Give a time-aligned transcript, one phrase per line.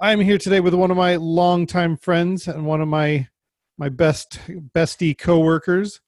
[0.00, 3.28] I'm here today with one of my longtime friends and one of my
[3.78, 4.40] my best
[4.74, 6.00] bestie coworkers.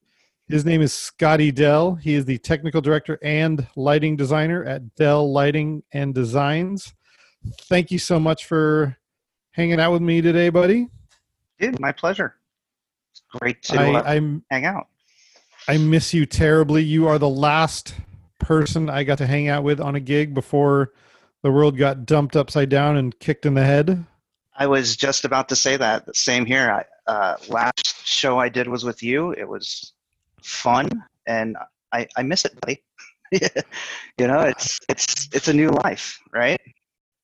[0.49, 1.95] His name is Scotty Dell.
[1.95, 6.95] He is the technical director and lighting designer at Dell Lighting and Designs.
[7.62, 8.97] Thank you so much for
[9.53, 10.89] hanging out with me today, buddy.
[11.61, 12.34] Dude, my pleasure.
[13.12, 14.89] It's great to I, uh, hang out.
[15.69, 16.83] I miss you terribly.
[16.83, 17.95] You are the last
[18.41, 20.93] person I got to hang out with on a gig before
[21.47, 24.05] the world got dumped upside down and kicked in the head.
[24.56, 26.16] I was just about to say that.
[26.16, 26.84] Same here.
[27.06, 29.30] I, uh, last show I did was with you.
[29.30, 29.92] It was
[30.42, 30.91] fun,
[31.28, 31.56] and
[31.92, 32.83] I, I miss it, buddy.
[33.30, 36.61] you know, it's it's it's a new life, right?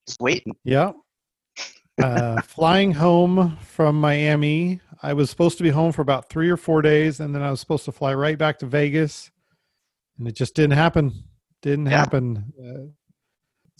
[0.06, 0.54] Just waiting.
[0.62, 0.92] Yeah.
[2.00, 6.56] Uh, flying home from Miami, I was supposed to be home for about three or
[6.56, 9.32] four days, and then I was supposed to fly right back to Vegas,
[10.16, 11.24] and it just didn't happen.
[11.60, 11.98] Didn't Yeah.
[11.98, 12.52] happen.
[12.56, 12.92] Uh,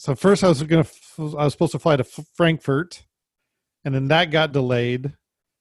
[0.03, 0.84] so first, I was gonna,
[1.17, 3.05] I was supposed to fly to Frankfurt,
[3.84, 5.12] and then that got delayed.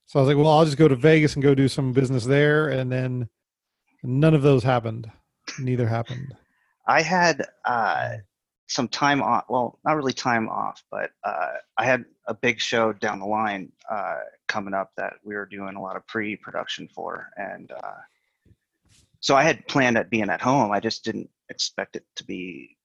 [0.07, 2.25] So I was like, well, I'll just go to Vegas and go do some business
[2.25, 3.29] there, and then
[4.01, 5.11] none of those happened.
[5.59, 6.33] Neither happened.
[6.87, 8.13] I had uh,
[8.65, 9.43] some time off.
[9.47, 13.71] Well, not really time off, but uh, I had a big show down the line
[13.91, 18.01] uh, coming up that we were doing a lot of pre-production for, and uh,
[19.19, 20.71] so I had planned at being at home.
[20.71, 22.75] I just didn't expect it to be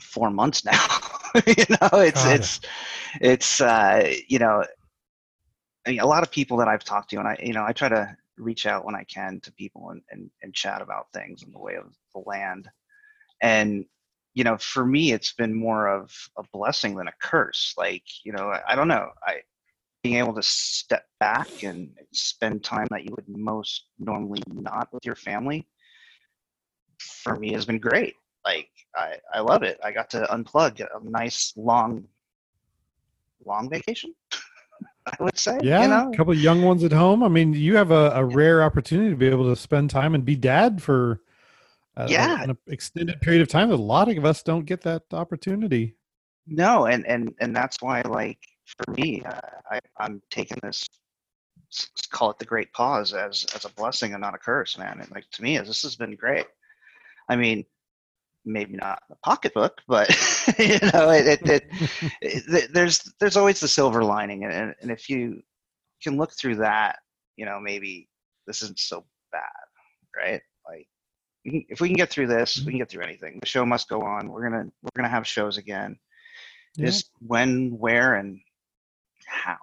[0.00, 0.86] four months now.
[1.46, 2.40] you know, it's it.
[2.40, 2.60] it's
[3.20, 4.64] it's uh, you know,
[5.86, 7.72] I mean, a lot of people that I've talked to, and I you know, I
[7.72, 11.42] try to reach out when I can to people and, and, and chat about things
[11.42, 12.68] in the way of the land.
[13.40, 13.84] And,
[14.34, 17.74] you know, for me, it's been more of a blessing than a curse.
[17.76, 19.10] Like, you know, I, I don't know.
[19.26, 19.40] I,
[20.02, 25.04] being able to step back and spend time that you would most normally not with
[25.04, 25.66] your family
[26.98, 28.16] for me has been great.
[28.44, 29.78] Like, I, I love it.
[29.84, 32.04] I got to unplug a nice long,
[33.44, 34.14] long vacation.
[35.06, 37.22] I would say, Yeah, you know, a couple of young ones at home.
[37.22, 40.24] I mean, you have a, a rare opportunity to be able to spend time and
[40.24, 41.20] be dad for
[41.96, 42.42] uh, Yeah.
[42.42, 43.70] an extended period of time.
[43.70, 45.96] A lot of us don't get that opportunity.
[46.46, 50.84] No, and and and that's why, like for me, uh, I I'm taking this,
[52.10, 55.00] call it the great pause as as a blessing and not a curse, man.
[55.00, 56.46] And like to me, this has been great.
[57.28, 57.64] I mean,
[58.44, 60.08] maybe not the pocketbook, but
[60.58, 61.64] you know, it, it, it,
[62.22, 65.42] it there's there's always the silver lining, and and if you
[66.02, 66.98] can look through that,
[67.36, 68.08] you know, maybe
[68.46, 69.42] this isn't so bad,
[70.16, 70.40] right?
[70.68, 70.86] Like.
[71.44, 73.38] we can- If we can get through this, we can get through anything.
[73.40, 74.28] The show must go on.
[74.28, 75.98] We're gonna we're gonna have shows again
[76.76, 76.86] Yeah.
[76.86, 78.40] just when where and
[79.26, 79.58] how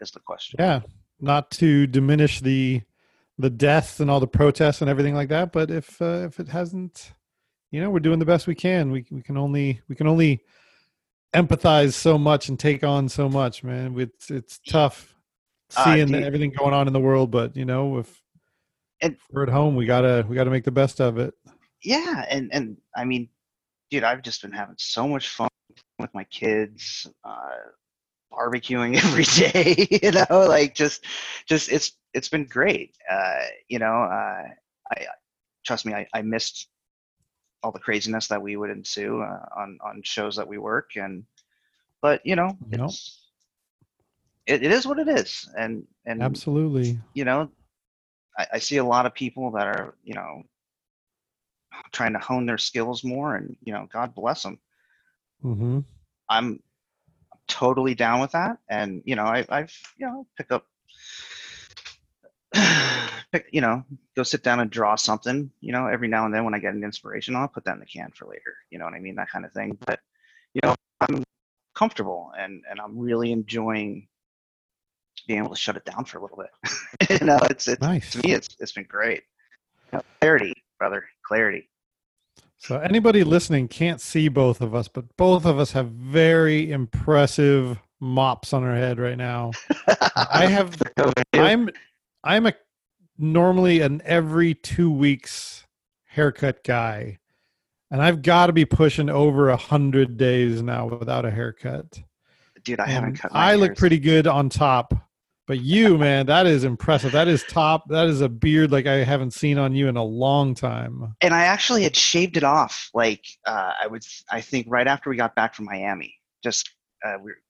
[0.00, 0.80] is the question Yeah,
[1.20, 2.82] not to diminish the
[3.38, 6.48] the deaths and all the protests and everything like that, but if uh, if it
[6.48, 7.12] hasn't,
[7.70, 8.90] you know, we're doing the best we can.
[8.90, 10.42] We we can only we can only
[11.34, 13.98] empathize so much and take on so much, man.
[13.98, 15.14] It's it's tough
[15.76, 18.22] Uh, seeing do you- everything going on in the world, but you know, if,
[19.00, 21.34] And- if we're at home, we gotta we gotta make the best of it.
[21.82, 23.26] yeah and and i mean
[23.90, 25.48] dude i've just been having so much fun
[25.98, 27.56] with my kids uh
[28.30, 31.04] barbecuing every day you know like just
[31.46, 34.42] just it's it's been great uh you know uh
[34.92, 35.06] i
[35.64, 36.68] trust me i, I missed
[37.62, 41.24] all the craziness that we would ensue uh, on on shows that we work and
[42.00, 42.80] but you know Yep.
[42.80, 43.20] it's
[44.46, 46.98] it, it is what it is and and Absolutely.
[47.14, 47.50] you know,
[48.38, 50.42] I, I see a lot of people that are, you know,
[51.92, 54.58] trying to hone their skills more, and you know, God bless them.
[55.42, 55.80] hmm
[56.28, 56.62] I'm
[57.48, 60.66] totally down with that, and you know, I, I've, you know, pick up,
[63.32, 63.84] pick, you know,
[64.16, 65.50] go sit down and draw something.
[65.60, 67.80] You know, every now and then when I get an inspiration, I'll put that in
[67.80, 68.56] the can for later.
[68.70, 69.14] You know what I mean?
[69.16, 69.78] That kind of thing.
[69.86, 70.00] But
[70.54, 71.22] you know, I'm
[71.74, 74.08] comfortable, and and I'm really enjoying
[75.26, 77.20] being able to shut it down for a little bit.
[77.20, 78.12] you know, it's it's Nice.
[78.12, 79.22] to me it's it's been great.
[79.92, 81.68] You know, clarity, brother, clarity.
[82.58, 87.78] So anybody listening can't see both of us, but both of us have very impressive
[88.00, 89.52] mops on our head right now.
[90.16, 90.76] I have
[91.32, 91.70] I'm
[92.22, 92.54] I'm a
[93.18, 95.66] normally an every 2 weeks
[96.06, 97.18] haircut guy.
[97.90, 102.00] And I've got to be pushing over a 100 days now without a haircut.
[102.62, 104.94] Dude, I haven't cut my I look pretty good on top.
[105.46, 107.10] But you, man, that is impressive.
[107.10, 107.88] That is top.
[107.88, 111.16] That is a beard like I haven't seen on you in a long time.
[111.20, 112.90] and I actually had shaved it off.
[112.94, 116.14] Like uh, I would, I think right after we got back from Miami,
[116.44, 116.70] just
[117.04, 117.40] uh, we're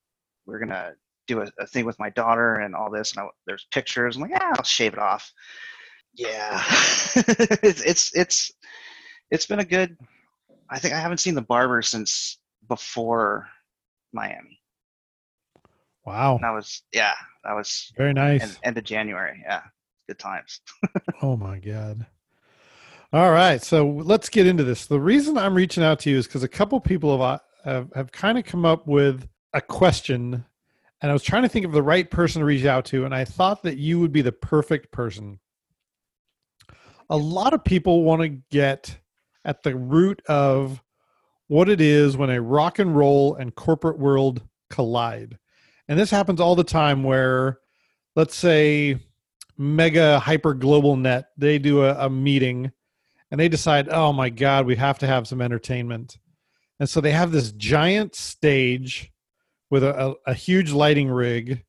[0.47, 0.95] we're gonna
[1.35, 3.13] do a, a thing with my daughter and all this.
[3.13, 4.17] And I, there's pictures.
[4.17, 5.33] I'm like, yeah, I'll shave it off.
[6.15, 6.63] Yeah,
[7.63, 8.53] it's it's it's
[9.31, 9.97] it's been a good.
[10.69, 12.39] I think I haven't seen the barber since
[12.69, 13.49] before
[14.13, 14.61] Miami.
[16.05, 16.37] Wow.
[16.37, 18.43] And that was yeah, that was Very nice.
[18.43, 19.41] end, end of January.
[19.45, 19.63] Yeah,
[20.09, 20.61] good times.
[21.23, 22.07] Oh my god.
[23.13, 24.87] All right, so let's get into this.
[24.87, 27.93] The reason I'm reaching out to you is because a couple people have, uh, have
[27.95, 30.45] have kind of come up with a question,
[31.01, 33.15] and I was trying to think of the right person to reach out to, and
[33.15, 35.41] I thought that you would be the perfect person.
[37.09, 38.99] A lot of people want to get
[39.45, 40.83] at the root of
[41.49, 45.39] what it is when a rock and roll and corporate world collide,
[45.89, 47.03] and this happens all the time.
[47.03, 47.59] Where,
[48.15, 49.01] let's say,
[49.61, 52.73] mega hyper global net they do a, a meeting
[53.31, 56.17] and they decide oh my god we have to have some entertainment
[56.79, 59.13] and so they have this giant stage
[59.71, 61.65] with a, a, a huge lighting rig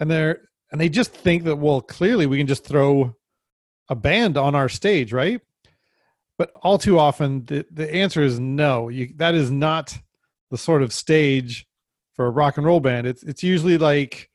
[0.00, 3.14] and they're and they just think that well clearly we can just throw
[3.88, 5.40] a band on our stage right?
[6.38, 8.88] But all too often the, the answer is no.
[8.88, 9.96] You, that is not
[10.50, 11.66] the sort of stage
[12.14, 13.06] for a rock and roll band.
[13.06, 14.28] It's it's usually like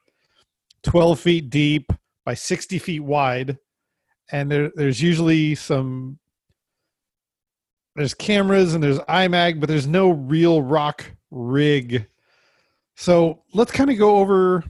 [0.84, 1.92] 12 feet deep
[2.26, 3.58] by 60 feet wide
[4.32, 6.18] and there, there's usually some
[7.96, 12.08] there's cameras and there's imag but there's no real rock rig
[12.96, 14.64] so let's kind of go over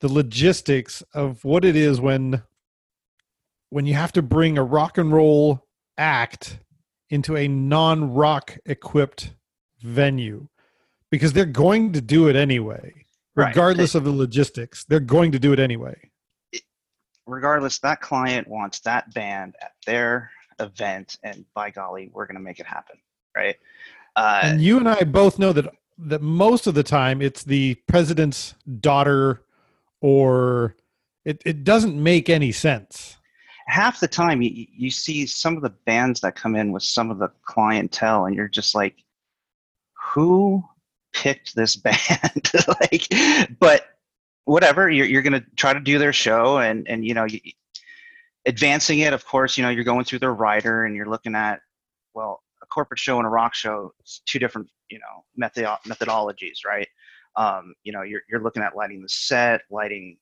[0.00, 2.42] the logistics of what it is when
[3.70, 5.66] when you have to bring a rock and roll
[5.98, 6.58] act
[7.10, 9.32] into a non-rock equipped
[9.80, 10.48] venue
[11.10, 12.92] because they're going to do it anyway
[13.34, 13.48] Right.
[13.48, 15.94] regardless of the logistics they're going to do it anyway
[17.26, 22.42] regardless, that client wants that band at their event, and by golly, we're going to
[22.42, 22.96] make it happen,
[23.36, 23.56] right?
[24.14, 25.66] Uh, and you and I both know that
[25.98, 29.42] that most of the time it's the president's daughter
[30.00, 30.76] or
[31.24, 33.16] it, it doesn't make any sense.
[33.66, 37.10] half the time, you, you see some of the bands that come in with some
[37.10, 38.94] of the clientele, and you're just like,
[40.14, 40.62] who
[41.12, 42.50] picked this band?
[42.80, 43.08] like,
[43.58, 43.86] but
[44.44, 47.40] whatever, you're, you're to try to do their show, and and you know, you,
[48.46, 49.12] advancing it.
[49.12, 51.60] Of course, you know, you're going through their rider, and you're looking at,
[52.14, 56.64] well, a corporate show and a rock show, it's two different, you know, method methodologies,
[56.66, 56.88] right?
[57.36, 60.16] Um, you know, you're you're looking at lighting the set, lighting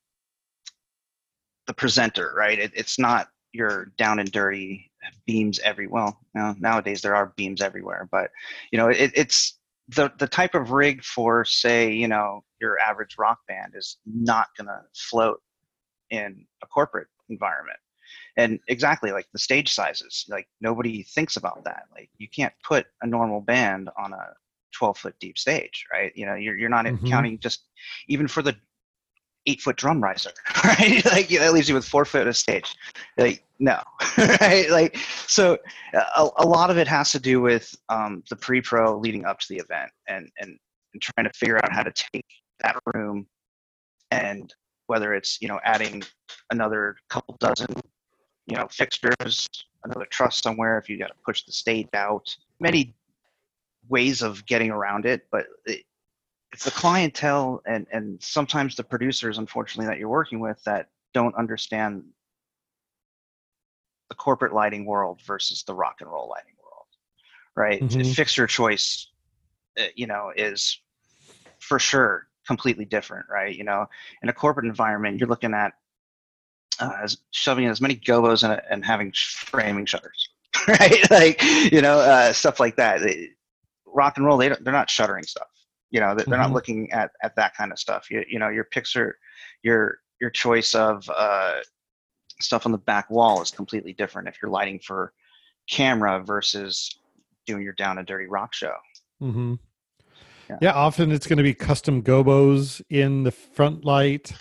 [1.67, 2.59] the presenter, right?
[2.59, 4.91] It, it's not your down and dirty
[5.27, 5.87] beams every.
[5.87, 8.31] Well, now nowadays there are beams everywhere, but
[8.73, 9.59] you know, it, it's
[9.89, 14.49] the the type of rig for say, you know, your average rock band is not
[14.59, 15.41] gonna float
[16.11, 17.79] in a corporate environment.
[18.37, 21.85] And exactly like the stage sizes, like nobody thinks about that.
[21.93, 24.35] Like you can't put a normal band on a
[24.75, 26.13] 12 foot deep stage, right?
[26.15, 27.09] You know, you're, you're not Mhm.
[27.09, 27.65] counting just
[28.09, 28.57] even for the
[29.47, 30.33] eight foot drum riser,
[30.65, 31.05] right?
[31.07, 32.75] like that leaves you with four foot of stage.
[33.17, 33.81] Like no,
[34.41, 34.69] right?
[34.71, 35.59] Like so,
[35.95, 39.47] a, a lot of it has to do with um, the pre-pro leading up to
[39.49, 40.59] the event, and and
[40.93, 42.27] and trying to figure out how to take
[42.63, 43.27] that room,
[44.11, 44.53] and
[44.87, 46.03] whether it's you know adding
[46.51, 47.69] another couple dozen,
[48.47, 49.49] you know fixtures,
[49.85, 52.95] another truss somewhere if you got to push the stage out, many
[53.89, 55.47] ways of getting around it, but.
[55.67, 55.85] It,
[56.53, 61.35] it's the clientele and, and sometimes the producers unfortunately that you're working with that don't
[61.35, 62.05] understand
[64.09, 66.87] the corporate lighting world versus the rock and roll lighting world
[67.57, 68.15] right Mhm.
[68.15, 69.09] fixture choice
[69.81, 70.81] uh, you know is
[71.59, 73.87] for sure completely different right you know
[74.23, 75.73] in a corporate environment you're looking at
[76.79, 80.29] uh, as shoving in as many gobos and, and having framing shutters
[80.69, 83.31] right like you know uh, stuff like that They-
[83.95, 85.49] rock and roll they don't, they're not shuttering stuff
[85.91, 88.49] you know they're, they're not looking at, at that kind of stuff you, you know
[88.49, 89.17] your picture
[89.63, 91.57] your your choice of uh,
[92.41, 95.13] stuff on the back wall is completely different if you're lighting for
[95.69, 96.99] camera versus
[97.47, 98.75] doing your down and dirty rock show
[99.21, 99.55] hmm
[100.51, 100.59] Yeah.
[100.61, 100.73] Yeah.
[100.73, 104.33] often it's going to be custom gobos in the front light.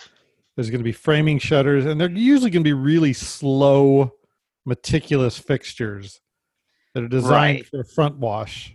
[0.56, 4.12] There's going to be framing shutters, and they're usually going to be really slow,
[4.64, 6.20] meticulous fixtures
[6.94, 7.66] that are designed Right.
[7.66, 8.73] for front wash.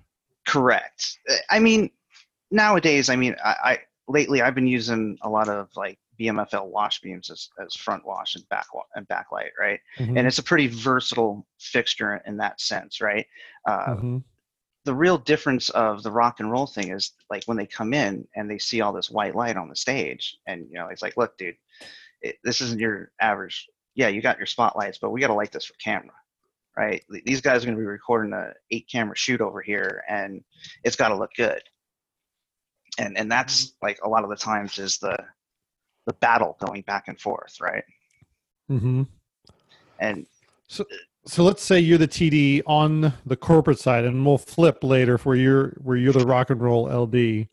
[0.50, 1.20] Correct.
[1.30, 1.90] Uh, I mean,
[2.52, 7.02] nowadays, I mean, I, I lately I've been using a lot of like BMFL wash
[7.02, 8.66] beams as, as front wash and back
[8.96, 9.80] and backlight, right?
[9.98, 13.26] Mhm, And it's a pretty versatile fixture in that sense, right?
[13.66, 14.24] Uh, mhm.
[14.86, 18.28] the real difference of the rock and roll thing is like when they come in
[18.36, 21.16] and they see all this white light on the stage, and you know, it's like,
[21.18, 21.56] look, dude,
[22.22, 23.68] it, this isn't your average.
[23.96, 26.16] Yeah, you got your spotlights, but we got to light this for camera,
[26.80, 27.04] right?
[27.26, 30.42] These guys are going to be recording a eight camera shoot over here, and
[30.86, 31.62] it's got to look good.
[32.98, 35.18] And and that's like a lot of the times is the
[36.08, 37.84] the battle going back and forth, right?
[38.72, 39.04] Mm hmm
[40.00, 40.26] And
[40.70, 40.86] So
[41.26, 45.36] so let's say you're the TD on the corporate side, and we'll flip later for
[45.36, 47.50] you're where you're the rock and roll LD.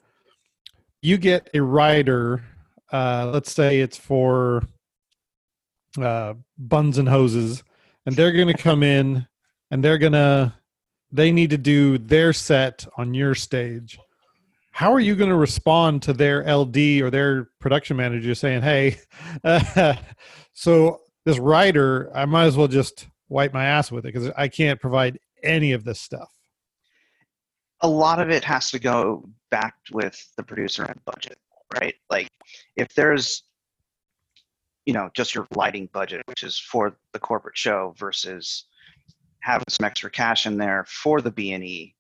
[1.02, 2.45] You get a rider.
[2.92, 4.62] Uh, let's say it's for
[6.00, 7.64] uh, buns and hoses,
[8.06, 9.26] and they're going to come in,
[9.70, 10.56] and they're gonna
[11.12, 13.98] they need to do their set on your stage.
[14.72, 18.98] How are you going to respond to their LD or their production manager saying, "Hey,
[20.52, 24.48] so this writer I might as well just wipe my ass with it because I
[24.48, 26.30] can't provide any of this stuff."
[27.80, 31.38] a lot of it has to go back with the producer and budget,
[31.80, 31.94] right?
[32.10, 32.28] Like
[32.76, 33.44] if there's
[34.86, 38.64] you know just your lighting budget, which is for the corporate show versus
[39.40, 41.94] having some extra cash in there for the B and E,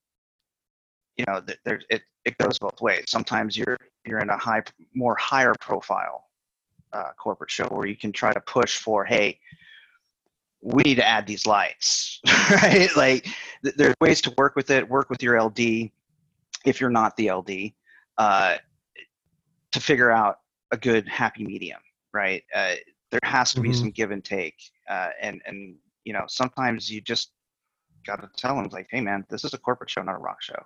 [1.16, 3.04] you know, th- there it it goes both ways.
[3.08, 4.62] Sometimes you're you're in a high,
[4.94, 6.24] more higher profile
[6.92, 9.38] uh, corporate show where you can try to push for, hey,
[10.62, 12.88] we need to add these lights, right?
[12.96, 13.26] Like
[13.62, 14.88] th- there are ways to work with it.
[14.88, 15.90] Work with your LD
[16.64, 17.72] if you're not the LD
[18.18, 18.56] uh,
[19.72, 20.40] to figure out
[20.72, 21.80] a good happy medium,
[22.16, 22.42] right?
[22.54, 22.74] Uh,
[23.10, 23.74] there has to be Mhm.
[23.74, 24.56] some give and take,
[24.88, 27.32] uh, and and you know sometimes you just
[28.06, 30.42] got to tell them like, hey man, this is a corporate show, not a rock
[30.42, 30.60] show.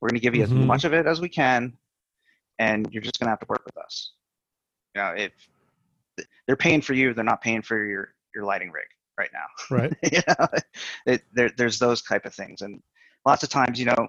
[0.00, 0.44] We're going to give you Mhm.
[0.44, 1.76] as much of it as we can,
[2.58, 4.12] and you're just going to have to work with us.
[4.94, 5.32] You know, if
[6.46, 8.86] they're paying for you, they're not paying for your your lighting rig
[9.18, 9.76] right now.
[9.76, 9.92] Right.
[10.12, 10.46] you know,
[11.06, 12.82] it, there, there's those type of things, and
[13.24, 14.08] lots of times, you know,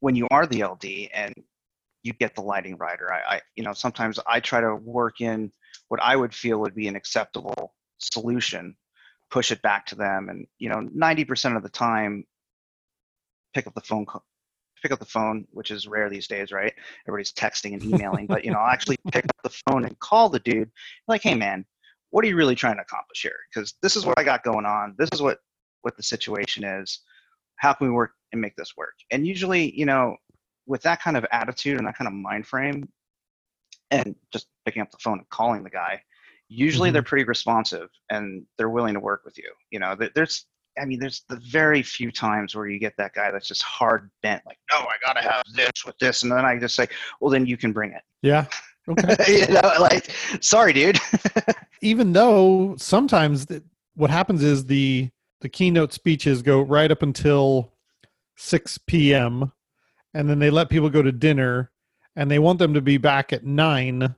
[0.00, 1.34] when you are the LD and
[2.08, 5.52] you get the lighting rider, I, I, you know, sometimes I try to work in
[5.88, 8.76] what I would feel would be an acceptable solution,
[9.30, 12.24] push it back to them, and you know, 90% of the time,
[13.54, 14.06] pick up the phone.
[14.82, 16.72] Pick up the phone, which is rare these days, right?
[17.06, 20.28] Everybody's texting and emailing, but you know, I'll actually pick up the phone and call
[20.28, 20.70] the dude,
[21.08, 21.64] like, "Hey, man,
[22.10, 23.36] what are you really trying to accomplish here?
[23.52, 24.94] Because this is what I got going on.
[24.96, 25.38] This is what
[25.82, 27.00] what the situation is.
[27.56, 28.94] How can we work and make this work?
[29.10, 30.16] And usually, you know,
[30.68, 32.88] with that kind of attitude and that kind of mind frame,
[33.90, 36.00] and just picking up the phone and calling the guy,
[36.48, 36.92] usually Mhm.
[36.92, 39.50] they're pretty responsive and they're willing to work with you.
[39.70, 40.46] You know, there's
[40.80, 44.12] I mean, there's the very few times where you get that guy that's just hard
[44.22, 46.86] bent, like, no, I gotta have this with this, and then I just say,
[47.20, 48.02] well, then you can bring it.
[48.22, 48.46] Yeah.
[48.88, 49.16] Okay.
[49.48, 50.08] you know, like,
[50.40, 51.00] sorry, dude.
[51.82, 53.64] Even though sometimes th-
[53.96, 55.10] what happens is the
[55.40, 57.72] the keynote speeches go right up until
[58.36, 59.50] 6 p.m.
[60.14, 61.70] and then they let people go to dinner
[62.16, 64.14] and they want them to be back at 9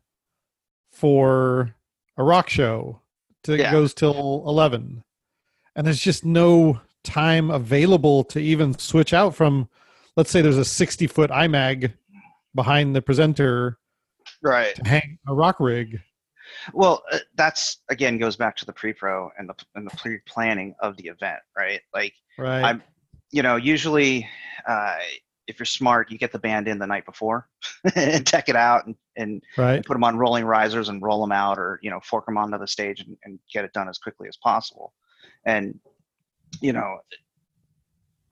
[0.93, 1.75] for
[2.17, 3.01] a rock show
[3.45, 3.73] that Yeah.
[3.73, 5.03] goes till 11
[5.77, 9.69] and there's just no time available to even switch out from
[10.17, 11.93] let's say there's a 60 foot imag
[12.55, 13.79] behind the presenter
[14.43, 14.75] right.
[14.75, 16.01] to hang a rock rig
[16.75, 20.97] Well, uh, that's again goes back to the pre-pro and the and the pre-planning of
[20.97, 21.81] the event, right?
[21.95, 22.83] Like, right I'm-
[23.31, 24.29] you know, usually
[24.69, 24.97] uh,
[25.51, 27.49] if you're smart, you get the band in the night before
[27.95, 31.33] and check it out and, and right put them on rolling risers and roll them
[31.33, 33.99] out, or you know, fork them onto the stage and, and get it done as
[33.99, 34.95] quickly as possible.
[35.45, 35.79] And
[36.61, 37.01] you know,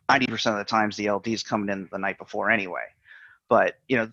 [0.09, 2.87] ninety percent of the times the LD's coming in the night before anyway.
[3.49, 4.11] But you know,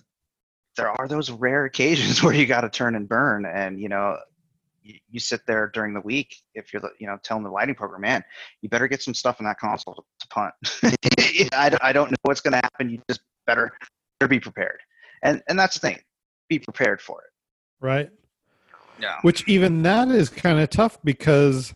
[0.75, 4.17] there are those rare occasions where you got to turn and burn, and you know,
[4.81, 7.75] you, you sit there during the week if you're the, you know telling the lighting
[7.75, 8.23] program, man,
[8.61, 10.97] you better get some stuff in that console to, to punt.
[11.53, 12.89] I, don't- I don't know what's going to happen.
[12.89, 13.71] You just better
[14.19, 14.79] better be prepared,
[15.23, 15.99] and and that's the thing,
[16.49, 17.29] be prepared for it.
[17.85, 18.09] right
[18.99, 19.17] Yeah.
[19.21, 21.73] which even that is kind of tough because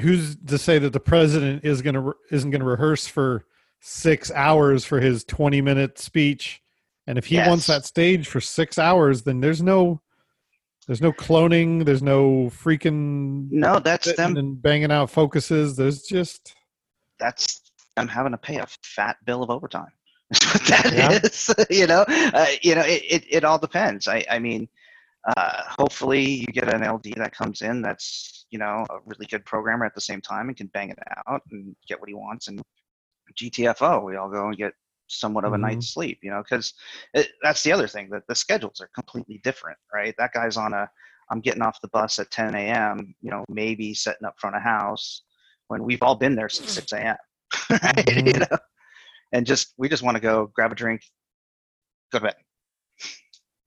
[0.00, 3.44] who's to say that the president is going to isn't going to rehearse for
[3.80, 6.60] six hours for his 20 minute speech
[7.06, 10.00] and if he wants that stage for six hours then there's no
[10.86, 14.36] there's no cloning there's no freaking No, that's them.
[14.36, 16.54] and banging out focuses there's just
[17.24, 19.92] That's I'm having to pay a fat bill of overtime.
[20.30, 21.18] That's what that Yeah.
[21.22, 21.54] is.
[21.70, 24.08] you know, uh, you know, it, it, it all depends.
[24.08, 24.68] I, I mean,
[25.36, 29.44] uh, hopefully you get an LD that comes in that's you know a really good
[29.46, 32.48] programmer at the same time and can bang it out and get what he wants
[32.48, 32.60] and
[33.40, 34.74] GTFO we all go and get
[35.08, 35.60] somewhat of a Mhm.
[35.62, 36.74] night's sleep you know because
[37.42, 40.90] that's the other thing that the schedules are completely different right that guy's on a
[41.30, 43.14] I'm getting off the bus at 10 a.m.
[43.22, 45.22] you know maybe setting up front of house
[45.68, 47.16] when we've all been there since 6 a.m.
[47.70, 48.08] right?
[48.16, 48.50] you Mhm.
[48.50, 48.58] know
[49.32, 51.02] and just we just want to go grab a drink
[52.12, 52.34] go to bed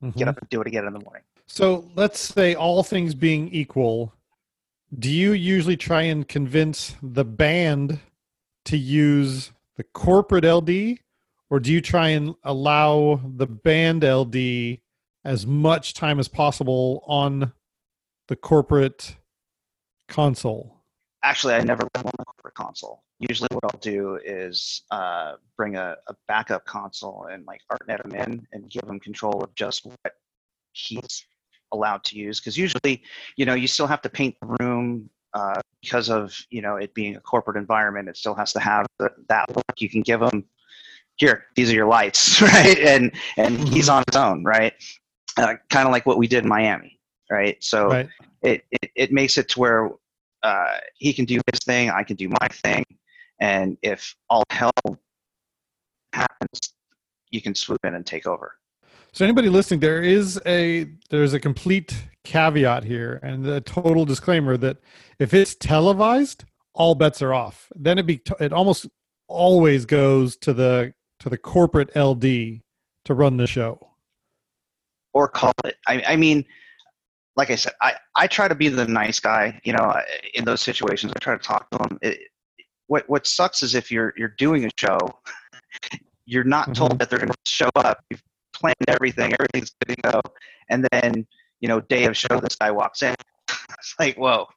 [0.04, 0.16] Mhm.
[0.18, 3.48] get up and do it again in the morning So let's say all things being
[3.50, 4.14] equal,
[4.98, 8.00] do you usually try and convince the band
[8.66, 11.00] to use the corporate LD,
[11.50, 14.82] or do you try and allow the band LD
[15.24, 17.54] as much time as possible on
[18.28, 19.16] the corporate
[20.10, 20.77] console?
[21.24, 23.04] Actually i never run one corporate console.
[23.20, 28.16] Usually what i'll do is uh, bring a, a backup console and like artnet him
[28.16, 30.14] in and give him control of just what
[30.74, 31.26] he's
[31.74, 32.40] allowed to use.
[32.40, 33.04] Because usually
[33.36, 36.94] you know you still have to paint the room uh, because of you know it
[36.94, 40.22] being a corporate environment it still has to have the, that look you can give
[40.22, 40.44] him
[41.18, 42.80] here these are your lights right?
[42.80, 44.74] And and he's on his own right?
[45.38, 47.62] Uh, kind of like what we did in miami right?
[47.62, 48.10] So Right.
[48.42, 49.92] it, it, it makes it to where
[50.44, 52.84] uh, he can do his thing, I can do my thing,
[53.40, 54.72] and if all hell
[56.14, 56.60] happens,
[57.32, 58.56] you can swoop in and take over.
[59.12, 64.58] So anybody listening, there is a there's a complete caveat here and a total disclaimer
[64.58, 64.78] that
[65.18, 67.72] if it's televised, all bets are off.
[67.76, 68.88] Then it be it almost
[69.28, 72.62] always goes to the to the corporate LD
[73.06, 73.92] to run the show.
[75.14, 75.78] Or call it.
[75.88, 76.46] I, I mean,
[77.38, 79.62] like I said, I, I try to be the nice guy.
[79.64, 79.96] You know,
[80.34, 82.00] in those situations, I try to talk to them.
[82.02, 82.20] It,
[82.88, 84.98] what what sucks is if you're you're doing a show,
[86.26, 88.04] you're not told that they're going to show up.
[88.10, 90.22] You've planned everything, everything's good to go,
[90.70, 91.28] and then
[91.60, 93.16] you know, day of show, this guy walks in.
[93.50, 94.48] it's like, whoa,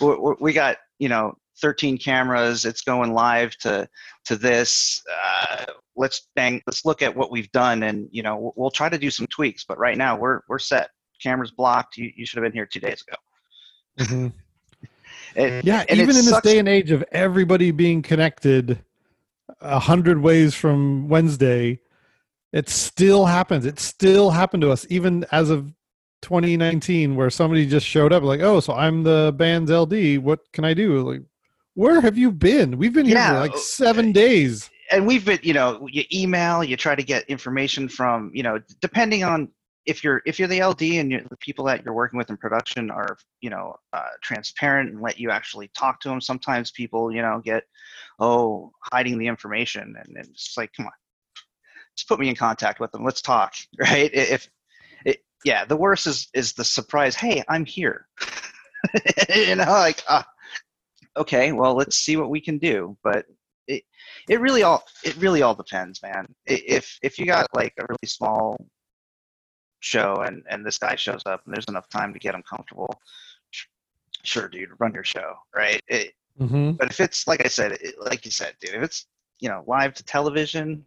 [0.40, 2.64] we got you know 13 cameras.
[2.64, 3.86] It's going live to
[4.24, 5.02] to this.
[5.10, 6.62] Uh, let's bang.
[6.66, 9.26] Let's look at what we've done, and you know, we'll, we'll try to do some
[9.26, 9.64] tweaks.
[9.64, 10.90] But right now, we're we're set.
[11.22, 11.96] Cameras blocked.
[11.96, 14.32] You you should have been here two days ago.
[15.36, 18.78] And- Yeah, even in this day and age of everybody being connected
[19.60, 21.80] a hundred ways from Wednesday,
[22.52, 23.64] it still happens.
[23.64, 25.72] It still happened to us, even as of
[26.22, 30.18] 2019, where somebody just showed up like, "Oh, so I'm the band's LD.
[30.18, 31.22] What can I do?" Like,
[31.74, 32.76] where have you been?
[32.76, 34.68] We've been here Yeah, for like uh, seven days.
[34.90, 38.60] and we've been you know you email you try to get information from you know
[38.82, 39.48] depending on
[39.86, 42.90] if you're if you're the ld and the people that you're working with in production
[42.90, 47.22] are you know uh, transparent and let you actually talk to them sometimes people you
[47.22, 47.64] know get
[48.20, 50.92] oh hiding the information and, and it's like come on.
[51.96, 54.10] Just put me in contact with them let's talk right?
[54.12, 54.48] If
[55.04, 58.06] it, yeah the worst is is the surprise hey i'm here.
[59.32, 60.24] You know like uh,
[61.16, 62.96] okay well let's see what we can do.
[63.04, 63.26] But
[63.68, 63.84] it
[64.28, 66.26] it really all it really all depends man.
[66.46, 68.56] If if you got like a really small
[69.82, 72.88] show and and this guy shows up and there's enough time to get him comfortable
[74.24, 76.72] sure dude run your show right it, Mm-hmm.
[76.72, 79.06] but if it's like i said it, like you said dude if it's
[79.40, 80.82] you know live to television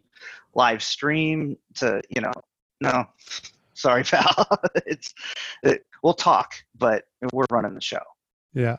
[0.56, 2.32] live stream to you know
[2.80, 3.04] no
[3.74, 4.44] sorry pal
[4.86, 5.14] it's
[5.62, 8.02] it, we'll talk but we're running the show
[8.54, 8.78] Yeah.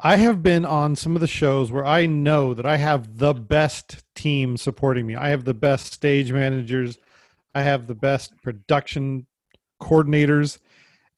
[0.00, 3.34] I have been on some of the shows where I know that I have the
[3.34, 5.16] best team supporting me.
[5.16, 6.98] I have the best stage managers.
[7.52, 9.26] I have the best production
[9.80, 10.58] coordinators.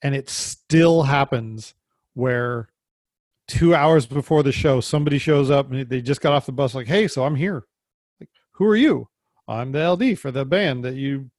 [0.01, 1.73] And it still happens
[2.13, 2.69] where
[3.47, 6.73] two hours before the show, somebody shows up and they just got off the bus,
[6.73, 7.65] like, hey, so I'm here.
[8.19, 9.07] Like, who are you?
[9.47, 11.29] I'm the LD for the band that you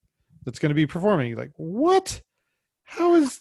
[0.45, 1.37] that's going to be performing.
[1.37, 2.21] Like, what?
[2.85, 3.41] How is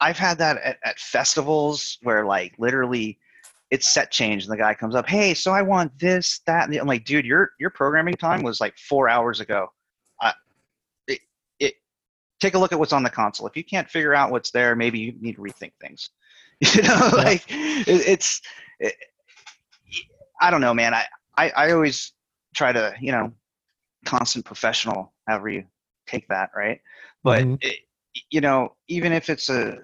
[0.00, 3.18] I've had that at, at festivals where like literally
[3.70, 6.72] it's set change and the guy comes up, hey, so I want this, that, and
[6.72, 9.68] the, I'm like, dude, your your programming time was like four hours ago.
[12.40, 13.46] I, it, it take a look at what's on the console.
[13.46, 16.10] If you can't figure out what's there, maybe you need to rethink things.
[16.74, 17.22] You know, Yeah.
[17.24, 18.42] like it, it's
[18.80, 18.94] it,
[20.40, 20.94] I don't know, man.
[20.94, 22.12] I, I I always
[22.54, 23.32] try to you know
[24.04, 25.64] constant professional, however you
[26.06, 26.80] take that, right?
[27.22, 27.58] But Mhm.
[27.62, 27.78] it,
[28.30, 29.78] you know, even if it's a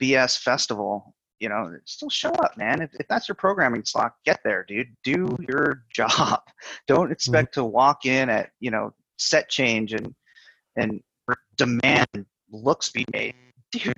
[0.00, 2.82] BS festival, you know, still show up, man.
[2.82, 4.96] If, if that's your programming slot, get there, dude.
[5.04, 6.42] Do your job.
[6.86, 10.14] Don't expect to walk in at, you know, set change and
[10.76, 11.00] and
[11.56, 13.34] demand looks be made,
[13.72, 13.92] dude.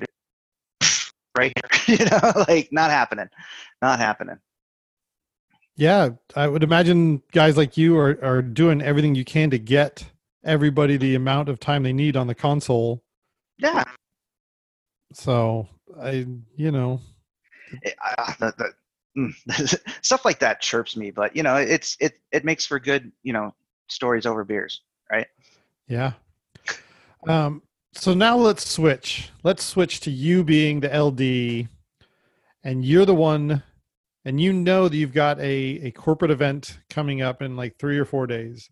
[1.37, 1.53] Right
[1.87, 3.29] here, you know, like not happening,
[3.83, 4.39] not happening.
[5.77, 10.05] Yeah, I would imagine guys like you are, are doing everything you can to get
[10.45, 13.03] everybody the amount of time they need on the console.
[13.59, 13.85] Yeah,
[15.13, 15.69] So
[16.01, 17.01] I, you know,
[18.19, 18.73] I- the, the,
[19.21, 23.11] mm, stuff like that chirps me, but you know, it's it it makes for good,
[23.23, 23.55] you know,
[23.89, 24.83] stories over beers.
[25.11, 25.27] Right
[25.89, 26.13] yeah.
[27.29, 29.31] Um, so now let's switch.
[29.43, 31.69] Let's switch to you being the LD,
[32.65, 33.63] and you're the one,
[34.25, 37.99] and you know that you've got a a corporate event coming up in like three
[37.99, 38.71] or four days.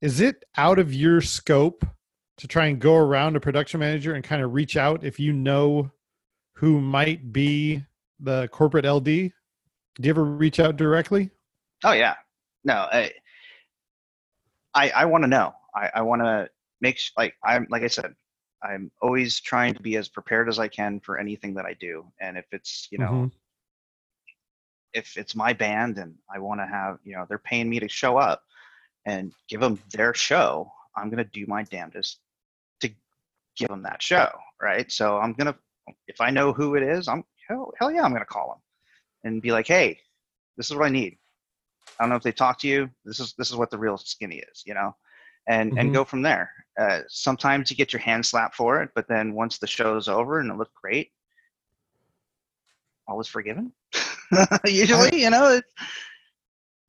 [0.00, 1.86] Is it out of your scope
[2.38, 5.32] to try and go around a production manager and kind of reach out if you
[5.32, 5.90] know
[6.54, 7.84] who might be
[8.20, 9.04] the corporate LD?
[9.04, 9.32] Do
[10.02, 11.30] you ever reach out directly?
[11.84, 12.14] Oh yeah,
[12.64, 13.12] no, I
[14.74, 15.54] I, I want to know.
[15.74, 16.48] I, I want to
[16.80, 18.14] make sh- like I'm like I said,
[18.62, 22.04] I'm always trying to be as prepared as I can for anything that I do,
[22.20, 23.32] and if it's you know Mhm.
[24.92, 27.88] if it's my band and I want to have you know they're paying me to
[27.88, 28.42] show up
[29.06, 32.20] and give them their show, I'm gonna do my damnedest
[32.80, 32.88] to
[33.56, 34.28] give them that show,
[34.60, 34.90] right?
[34.90, 35.56] So I'm gonna
[36.08, 38.62] if I know who it is, I'm hell, hell yeah, I'm gonna call them
[39.24, 40.00] and be like, hey,
[40.56, 41.18] this is what I need.
[41.98, 42.90] I don't know if they talk to you.
[43.04, 44.94] This is this is what the real skinny is, you know,
[45.46, 45.80] and Mhm.
[45.80, 46.50] and go from there.
[46.78, 50.40] Uh, sometimes you get your hand slapped for it, but then once the show's over
[50.40, 51.12] and it looked great,
[53.06, 53.72] all is forgiven.
[54.64, 55.60] Usually, you know,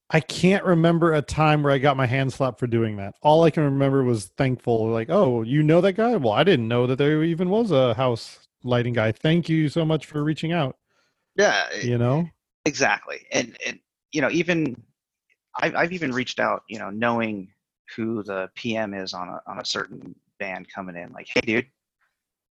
[0.10, 3.16] I can't remember a time where I got my hand slapped for doing that.
[3.22, 6.16] All I can remember was thankful, like, oh, you know that guy?
[6.16, 9.12] Well, I didn't know that there even was a house lighting guy.
[9.12, 10.78] Thank you so much for reaching out.
[11.36, 12.30] yeah, You know?
[12.66, 13.26] exactly.
[13.32, 13.80] And and
[14.12, 14.82] you know, even
[15.60, 17.50] I've I've even reached out, you know, knowing
[17.96, 21.12] who the PM is on a on a certain band coming in.
[21.14, 21.68] Like, hey, dude,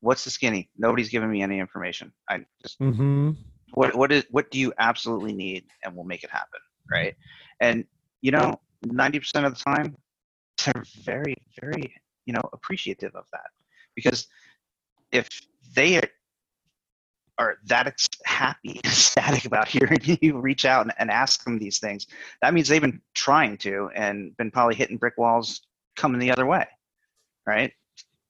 [0.01, 0.71] what's the skinny?
[0.77, 2.13] Nobody's giving me any information.
[2.29, 3.31] I just Mm-hmm.
[3.75, 6.61] what what is what do you absolutely need and we'll make it happen
[6.93, 7.15] right
[7.61, 7.85] and
[8.21, 9.97] you know 90% of the time
[10.65, 11.95] they're very very
[12.27, 13.47] you know appreciative of that
[13.95, 14.27] because
[15.13, 15.29] if
[15.75, 16.01] they
[17.39, 21.79] are that ex- happy ecstatic about hearing you reach out and, and ask them these
[21.79, 22.07] things
[22.43, 25.63] that means they've been trying to and been probably hitting brick walls
[25.97, 26.67] coming the other way
[27.47, 27.73] right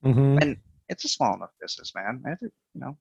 [0.04, 0.36] Mm-hmm.
[0.42, 0.56] and
[0.90, 2.98] it's a small enough business man I think, you know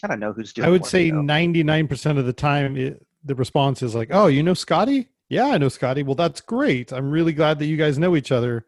[0.00, 3.94] gotta know who's doing I would say 99% of the time, it, the response is
[3.94, 5.08] like, oh, you know Scotty?
[5.28, 6.02] Yeah, I know Scotty.
[6.02, 6.92] Well, that's great.
[6.92, 8.66] I'm really glad that you guys know each other.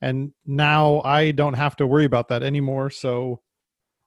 [0.00, 2.90] And now I don't have to worry about that anymore.
[2.90, 3.40] So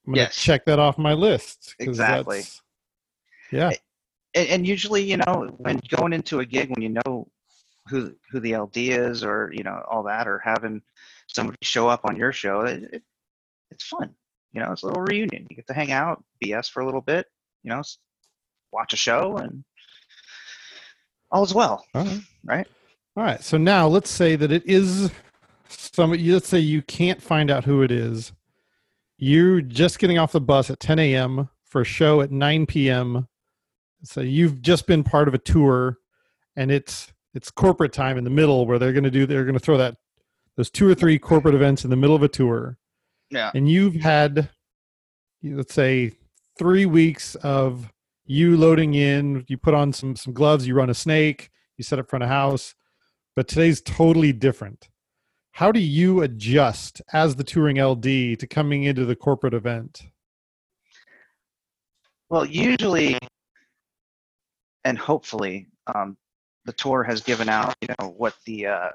[0.07, 0.35] I'm to Yes.
[0.35, 1.75] check that off my list.
[1.79, 2.43] Exactly.
[3.51, 3.71] Yeah.
[4.35, 7.27] and, and usually you know when going into a gig when you know
[7.89, 10.81] who who the ld is or you know all that or having
[11.27, 13.03] somebody show up on your show it, it,
[13.71, 14.13] it's fun
[14.51, 16.99] you know it's a little reunion you get to hang out bs for a little
[17.01, 17.25] bit
[17.63, 17.81] you know
[18.73, 19.63] watch a show and
[21.31, 22.21] all is well All right.
[22.43, 22.67] right
[23.15, 23.41] All right.
[23.43, 25.09] So now let's say that it is
[25.69, 28.31] somebody, let's say you can't find out who it is.
[29.17, 31.49] You're just getting off the bus at 10 a.m.
[31.65, 33.27] for a show at 9 p.m.
[34.03, 35.97] So you've just been part of a tour
[36.57, 39.53] and it's it's corporate time in the middle where they're going to do they're going
[39.53, 39.95] to throw that
[40.57, 42.77] those two or three corporate events in the middle of a tour
[43.29, 44.49] yeah and you've had
[45.43, 46.11] let's say
[46.57, 47.91] 3 weeks of
[48.25, 51.99] you loading in you put on some some gloves you run a snake you set
[51.99, 52.75] up front of house
[53.35, 54.89] but today's totally different
[55.57, 60.03] how do you adjust as the touring ld to coming into the corporate event
[62.29, 63.17] well usually
[64.85, 65.65] and hopefully
[65.95, 66.15] um,
[66.65, 68.89] the tour has given out you know what the uh,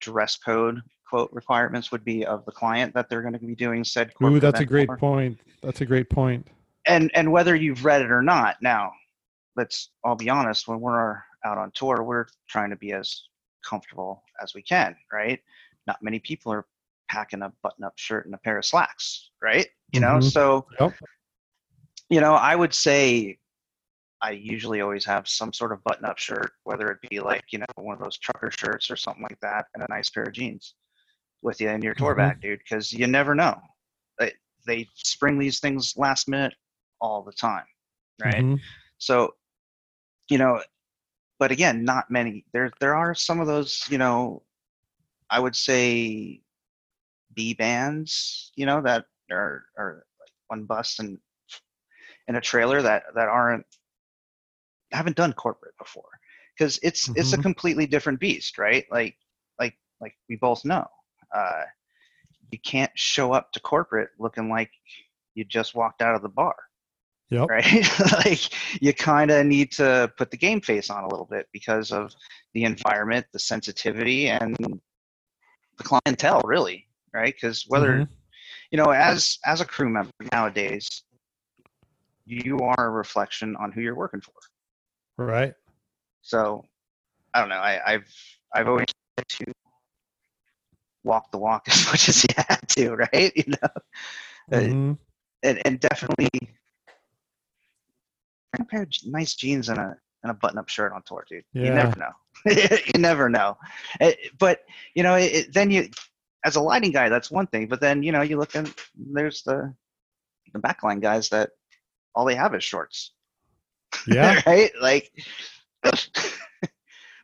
[0.00, 3.84] dress code quote requirements would be of the client that they're going to be doing
[3.84, 4.96] said ooh that's a great for.
[4.96, 6.44] point that's a great point.
[6.44, 8.90] point and and whether you've read it or not now
[9.54, 13.22] let's all be honest when we're out on tour we're trying to be as
[13.64, 15.38] comfortable as we can right
[15.86, 16.66] not many people are
[17.08, 20.22] packing a button up shirt and a pair of slacks right you know Mhm.
[20.22, 20.94] so Yep.
[22.08, 23.38] you know i would say
[24.22, 27.58] i usually always have some sort of button up shirt whether it be like you
[27.58, 30.32] know one of those trucker shirts or something like that and a nice pair of
[30.32, 30.74] jeans
[31.42, 32.18] with you in your tour Mhm.
[32.18, 33.60] bag dude because you never know
[34.18, 34.32] they,
[34.66, 36.54] they spring these things last minute
[37.00, 37.64] all the time
[38.22, 38.60] right Mhm.
[38.98, 39.34] so
[40.28, 40.62] you know
[41.38, 44.42] but again not many there there are some of those you know
[45.32, 46.40] i would say
[47.34, 51.18] b bands you know that are are like one bus and
[52.28, 53.66] in a trailer that that aren't
[54.92, 56.10] haven't done corporate before
[56.56, 57.42] because it's it's a Mhm.
[57.42, 59.16] completely different beast right like
[59.58, 60.86] like like we both know
[61.34, 61.64] uh
[62.50, 64.70] you can't show up to corporate looking like
[65.34, 66.54] you just walked out of the bar
[67.30, 67.48] Yep.
[67.48, 67.88] right?
[68.26, 71.90] like you kind of need to put the game face on a little bit because
[71.90, 72.14] of
[72.52, 74.54] the environment, the sensitivity, and
[75.78, 77.34] the clientele, really, right?
[77.34, 78.08] Because whether Mhm.
[78.70, 80.88] you know, as as a crew member nowadays,
[82.24, 84.32] you are a reflection on who you're working for.
[85.18, 85.54] Right.
[86.22, 86.64] So,
[87.34, 87.56] I don't know.
[87.56, 88.14] I, I've
[88.54, 89.52] I've always tried to
[91.04, 93.32] walk the walk as much as you had to, right?
[93.36, 93.68] You know,
[94.52, 94.98] Uh, Mhm.
[95.42, 96.28] and, and definitely
[98.58, 101.44] a pair of nice jeans and a and a button-up shirt on tour, dude.
[101.52, 101.64] yeah.
[101.64, 102.12] You never know.
[102.46, 103.56] you never know.
[104.00, 104.60] Eh, but
[104.94, 105.88] you know, it, then you,
[106.44, 107.68] as a lighting guy, that's one thing.
[107.68, 109.74] But then you know, you look and there's the
[110.52, 111.50] the backline guys that
[112.14, 113.12] all they have is shorts.
[114.06, 114.40] Yeah.
[114.46, 114.72] right?
[114.80, 115.12] Like,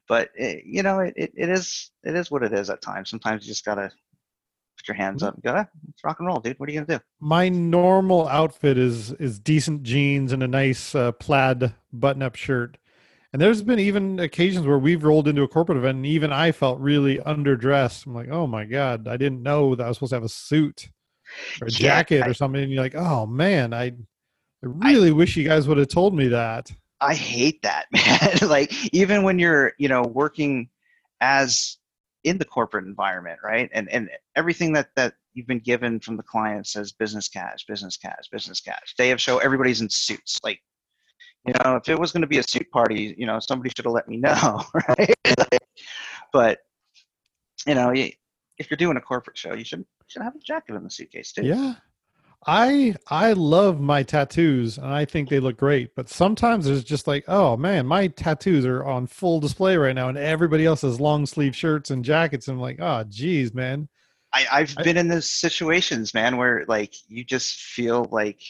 [0.09, 3.09] but it, you know, it, it, it is it is what it is at times.
[3.09, 3.91] Sometimes you just gotta
[4.77, 6.59] put your hands up and go, ah, it's rock and roll, dude.
[6.59, 7.05] What are you gonna do?
[7.21, 12.77] My normal outfit is is decent jeans and a nice uh, plaid button-up shirt.
[13.33, 16.51] And there's been even occasions where we've rolled into a corporate event, and even I
[16.53, 18.07] felt really underdressed.
[18.07, 20.29] I'm like, oh my god, I didn't know that I was supposed to have a
[20.31, 20.89] suit
[21.61, 22.63] or a Yeah, jacket I- or something.
[22.63, 23.95] And you're like, oh man, I, I
[24.63, 26.73] really wish you guys would have told me that.
[27.01, 28.49] I hate that, man.
[28.49, 30.69] like even when you're, you know, working
[31.21, 31.77] as
[32.25, 33.71] in the corporate environment, right?
[33.73, 37.97] And and everything that that you've been given from the client says business cash, business
[37.97, 38.95] cash, business cash.
[38.97, 40.41] Day of show, everybody's in suits.
[40.43, 40.61] Like,
[41.49, 43.85] you know, if it was going to be a suit party, you know, somebody should
[43.85, 45.15] have let me know, right?
[45.27, 45.63] Like,
[46.33, 46.59] but
[47.67, 50.85] you know, if you're doing a corporate show, you should should have a jacket in
[50.85, 51.45] the suitcase too.
[51.45, 51.75] Yeah.
[52.47, 57.07] I I love my tattoos and I think they look great, but sometimes there's just
[57.07, 61.01] like, oh man, my tattoos are on full display right now, and everybody else has
[61.01, 62.49] long sleeve shirts and jackets.
[62.49, 63.89] And I'm like, oh geez, man.
[64.33, 68.41] I, I've I- been in those situations, man, where like you just feel like.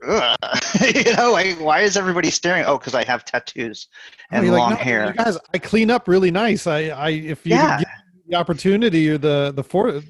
[0.94, 2.64] you know, like why is everybody staring?
[2.66, 3.88] Oh, because I have tattoos
[4.30, 5.06] and You're like, long "No, hair.
[5.08, 6.68] You guys, I clean up really nice.
[6.68, 10.00] I I if you yeah, give me the opportunity or the the for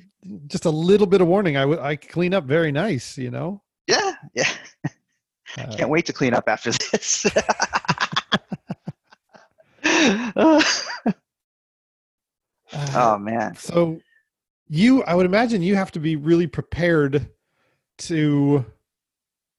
[0.47, 3.17] just a little bit of warning, I would I clean up very nice.
[3.17, 3.63] You know.
[3.87, 4.51] yeah, yeah.
[5.57, 7.27] Uh, Can't wait to clean up after this.
[10.37, 10.63] oh
[12.75, 14.01] uh, man, So
[14.69, 17.31] you I would imagine you have to be really prepared
[17.99, 18.67] to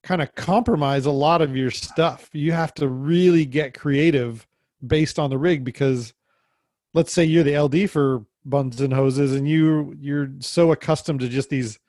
[0.03, 2.29] kind of compromise a lot of your stuff.
[2.33, 4.47] You have to really get creative
[4.85, 6.13] based on the rig because
[6.93, 11.27] let's say you're the LD for buns and hoses and you you're so accustomed to
[11.27, 11.79] just these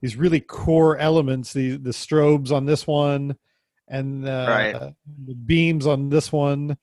[0.00, 3.36] these really core elements, the the strobes on this one
[3.88, 4.72] and uh, Right.
[5.26, 6.76] the beams on this one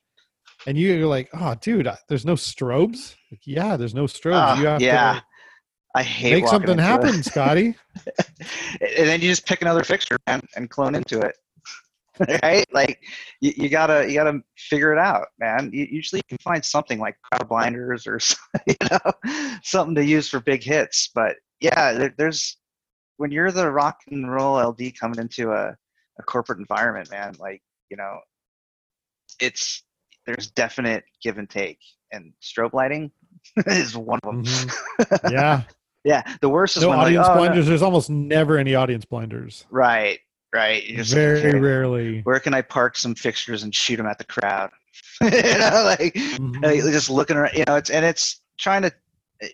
[0.68, 4.34] and you're like, "Oh, dude, I- there's no strobes." Like, yeah, there's no strobes.
[4.36, 5.14] Ah, you have yeah.
[5.20, 5.24] to
[5.96, 7.76] I hate make something happen, Scotty.
[8.38, 11.36] and then you just pick another fixture and, and clone into it.
[12.44, 12.66] right?
[12.74, 13.02] Like
[13.40, 15.70] you, you gotta you gotta figure it out, man.
[15.74, 18.20] You, usually you can find something like power blinders or
[18.68, 19.12] you know
[19.64, 21.10] something to use for big hits.
[21.14, 22.58] But yeah, there, there's
[23.18, 25.76] when you're the rock and roll LD coming into a,
[26.20, 27.36] a corporate environment, man.
[27.40, 28.20] Like you know,
[29.40, 29.84] it's
[30.26, 31.80] there's definite give and take,
[32.12, 33.12] and strobe lighting
[33.66, 34.44] is one of them.
[34.44, 35.32] Mhm.
[35.32, 35.64] Yeah,
[36.04, 39.06] yeah, the worst is no when audience like, oh, no- There's almost never any audience
[39.06, 39.66] blinders.
[39.70, 40.20] right,
[40.54, 40.84] right.
[41.06, 42.22] Very okay, rarely.
[42.22, 44.72] where can I park some fixtures and shoot them at the crowd?
[45.22, 46.64] you know, like, Mhm.
[46.64, 47.54] like, just looking around.
[47.56, 48.92] You know, it's and it's trying to.
[49.42, 49.54] It,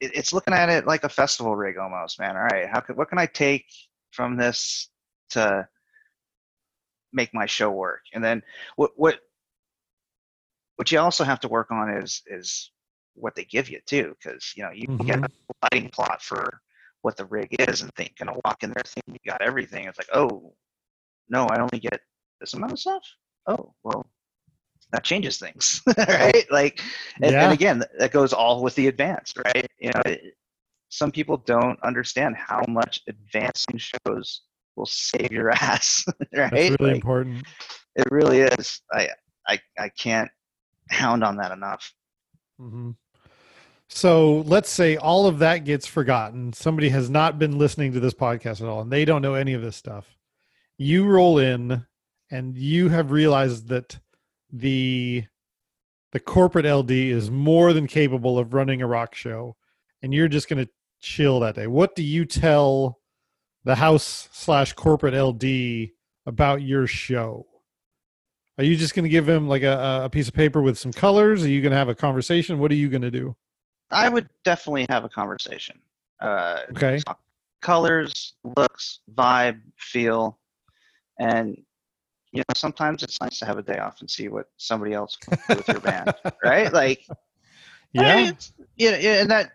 [0.00, 2.36] it's looking at it like a festival rig almost, man.
[2.36, 3.66] All right, how can what can I take
[4.12, 4.88] from this
[5.30, 5.66] to
[7.12, 8.02] make my show work?
[8.14, 8.42] And then
[8.76, 9.18] what what
[10.76, 12.70] what you also have to work on is is
[13.20, 15.28] what they give you too, because you know you can get a
[15.72, 16.60] lighting plot for
[17.02, 19.86] what the rig is and think gonna walk in there thinking you got everything.
[19.86, 20.54] It's like, oh
[21.28, 22.00] no, I only get
[22.40, 23.02] this amount of stuff.
[23.46, 24.06] Oh well,
[24.92, 26.46] that changes things, right?
[26.50, 26.80] Like,
[27.22, 27.44] and, Yeah.
[27.44, 29.66] and again, that goes all with the advanced, right?
[29.78, 30.34] You know, it,
[30.88, 34.42] some people don't understand how much advancing shows
[34.76, 36.04] will save your ass,
[36.34, 36.50] right?
[36.50, 37.46] That's really Like, important.
[37.96, 38.80] it really is.
[38.92, 39.08] I,
[39.46, 40.30] I, I can't
[40.90, 41.92] hound on that enough.
[42.58, 42.90] hmm
[43.88, 46.52] So let's say all of that gets forgotten.
[46.52, 49.54] Somebody has not been listening to this podcast at all, and they don't know any
[49.54, 50.16] of this stuff.
[50.76, 51.86] You roll in,
[52.30, 53.98] and you have realized that
[54.52, 55.24] the
[56.12, 59.56] the corporate LD is more than capable of running a rock show,
[60.02, 60.70] and you're just going to
[61.00, 61.66] chill that day.
[61.66, 62.98] What do you tell
[63.64, 65.90] the house slash corporate LD
[66.26, 67.46] about your show?
[68.56, 70.92] Are you just going to give him like a, a piece of paper with some
[70.92, 71.44] colors?
[71.44, 72.58] Are you going to have a conversation?
[72.58, 73.36] What are you going to do?
[73.90, 75.78] I would definitely have a conversation.
[76.20, 77.00] Uh, Okay.
[77.60, 80.38] colors, looks, vibe, feel,
[81.18, 81.56] and
[82.32, 85.16] you know sometimes it's nice to have a day off and see what somebody else
[85.16, 86.12] can do with your band,
[86.44, 86.72] right?
[86.72, 87.06] Like,
[87.92, 88.16] Yeah.
[88.16, 89.50] hey, it's- yeah, yeah, and that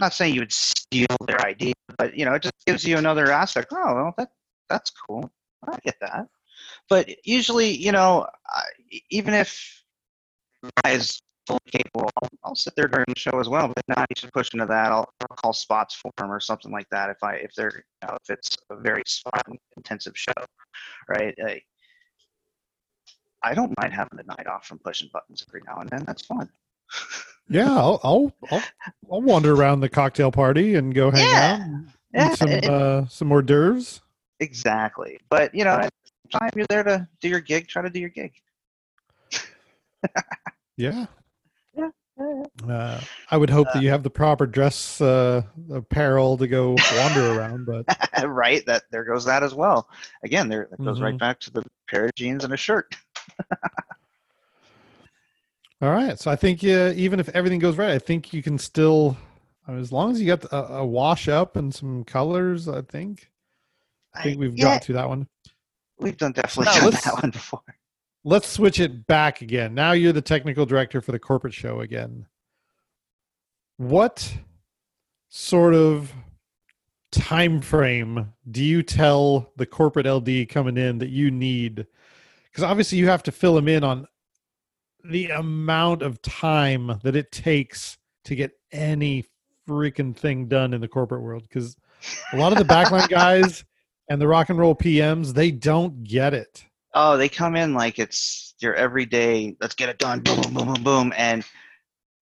[0.00, 3.30] not saying you would steal their idea, but you know, it just gives you another
[3.30, 3.68] aspect.
[3.72, 4.30] Oh, well, that
[4.68, 5.30] that's cool.
[5.66, 6.26] I get that.
[6.88, 8.62] But usually, you know, I,
[9.10, 9.82] even if
[10.82, 11.20] guys
[11.70, 13.68] capable, I'll, I'll, sit there during the show as well.
[13.68, 14.92] But not to push into that.
[14.92, 18.08] I'll, I'll, call spots for them or something like that if I if they're you
[18.08, 20.32] know, if it's a very spot intensive show,
[21.08, 21.34] right?
[21.44, 21.60] I,
[23.42, 26.04] I don't mind having the night off from pushing buttons every now and then.
[26.06, 26.48] That's fun.
[27.48, 28.62] yeah, I'll, I'll, I'll
[29.12, 31.58] I'll wander around the cocktail party and go hang yeah.
[31.60, 31.84] out.
[32.14, 34.00] Yeah, some it, uh, some hors d'oeuvres.
[34.40, 35.88] Exactly, but you know,
[36.30, 38.32] time you're there to do your gig, try to do your gig.
[40.76, 41.06] yeah.
[42.16, 42.42] Yeah.
[42.68, 43.00] Uh,
[43.30, 47.38] I would hope uh, that you have the proper dress uh, apparel to go wander
[47.38, 47.84] around, but
[48.28, 49.88] right, that there goes that as well.
[50.22, 51.04] Again, there that goes mm-hmm.
[51.04, 52.94] right back to the pair of jeans and a shirt.
[55.82, 56.18] All right.
[56.18, 59.16] So I think uh, even if everything goes right, I think you can still,
[59.68, 63.28] as long as you got a, a wash up and some colors, I think.
[64.14, 65.26] I think we've yeah, got to that one.
[65.98, 67.60] We've done definitely done that one before.
[68.24, 69.74] Let's switch it back again.
[69.74, 72.26] Now you're the technical director for the corporate show again.
[73.76, 74.34] What
[75.28, 76.12] sort of
[77.12, 81.86] time frame do you tell the corporate LD coming in that you need?
[82.50, 84.06] Because obviously you have to fill them in on
[85.04, 89.26] the amount of time that it takes to get any
[89.68, 91.76] freaking thing done in the corporate world because
[92.32, 93.64] a lot of the backline guys
[94.08, 96.64] and the rock and roll PMs they don't get it.
[96.94, 99.56] Oh, they come in like it's your everyday.
[99.60, 100.20] Let's get it done.
[100.20, 101.12] Boom, boom, boom, boom, boom.
[101.16, 101.44] And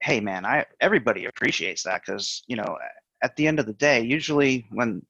[0.01, 2.79] hey, man, I everybody appreciates that because you know
[3.23, 5.03] at the end of the day, usually when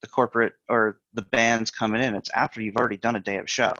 [0.00, 3.50] the corporate or the band's coming in, it's after you've already done a day of
[3.50, 3.72] show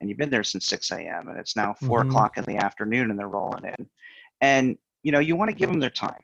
[0.00, 1.28] and you've been there since 6 a.m.
[1.28, 2.10] and it's now 4 mm-hmm.
[2.10, 3.88] o'clock in the afternoon and they're rolling in.
[4.40, 6.20] And, you know, you want to give them their time.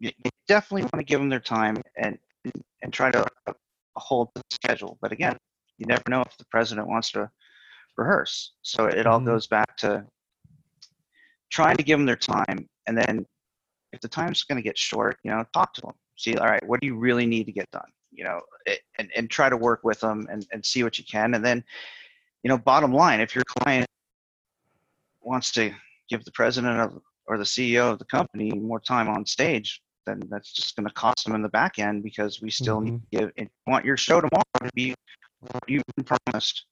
[0.00, 2.18] You, you definitely want to give them their time and,
[2.82, 3.24] and try to
[3.96, 4.98] hold the schedule.
[5.00, 5.36] But again,
[5.78, 7.30] you never know if the president wants to
[7.96, 8.52] rehearse.
[8.62, 9.26] So it all mm-hmm.
[9.26, 10.04] goes back to
[11.50, 12.68] trying to give them their time.
[12.86, 13.26] And then
[13.92, 15.94] if the time's going to get short, you know, talk to them.
[16.16, 17.90] See, all right, what do you really need to get done?
[18.12, 21.04] You know, it, and, and try to work with them and, and see what you
[21.04, 21.34] can.
[21.34, 21.64] And then
[22.44, 23.88] you know, bottom line, if your client
[25.22, 25.72] wants to
[26.08, 30.20] give the president of, or the CEO of the company more time on stage, then
[30.28, 32.96] that's just going to cost them in the back end because we still mm-hmm.
[33.12, 34.94] need to give, want your show tomorrow to be
[35.66, 36.66] been promised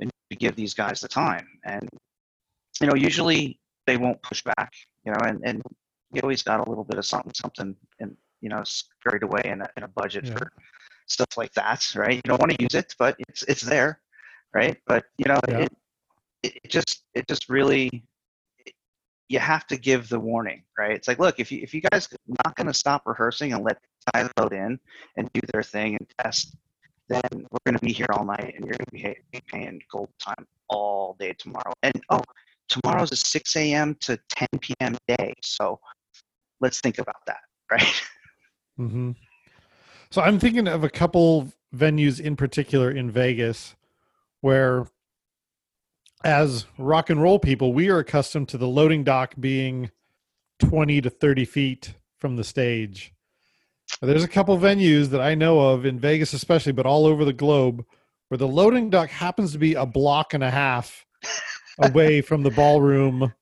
[0.00, 1.46] and to give these guys the time.
[1.64, 1.88] And,
[2.80, 4.72] you know, usually they won't push back,
[5.04, 5.62] you know, and, and
[6.12, 9.62] you always got a little bit of something, something, and, you know, scurried away in
[9.62, 10.34] a, in a budget yeah.
[10.34, 10.52] for
[11.06, 12.16] stuff like that, right?
[12.16, 14.00] You don't want to use it, but it's, it's there
[14.54, 14.76] right?
[14.86, 15.66] But you know, yeah.
[16.42, 18.04] it, it just it just really
[19.28, 20.92] you have to give the warning, right?
[20.92, 23.64] It's like, look, if you if you guys are not going to stop rehearsing and
[23.64, 23.78] let
[24.12, 24.78] guys load in
[25.16, 26.56] and do their thing and test,
[27.12, 30.08] then we're going to be here all night and you're going to be paying gold
[30.18, 31.72] time all day tomorrow.
[31.82, 32.22] And oh,
[32.68, 33.94] tomorrow's a 6 a.m.
[34.00, 34.96] to 10 p.m.
[35.06, 35.78] day, so
[36.60, 38.02] let's think about that, right?
[38.78, 39.10] Mm-hmm.
[40.10, 43.74] So I'm thinking of a couple venues in particular in Vegas
[44.40, 44.86] where
[46.24, 49.90] as rock and roll people, we are accustomed to the loading dock being
[50.60, 53.12] 20 to 30 feet from the stage.
[54.00, 57.32] There's a couple venues that I know of in Vegas, especially, but all over the
[57.32, 57.84] globe,
[58.28, 61.04] where the loading dock happens to be a block and a half
[61.78, 63.32] away from the ballroom.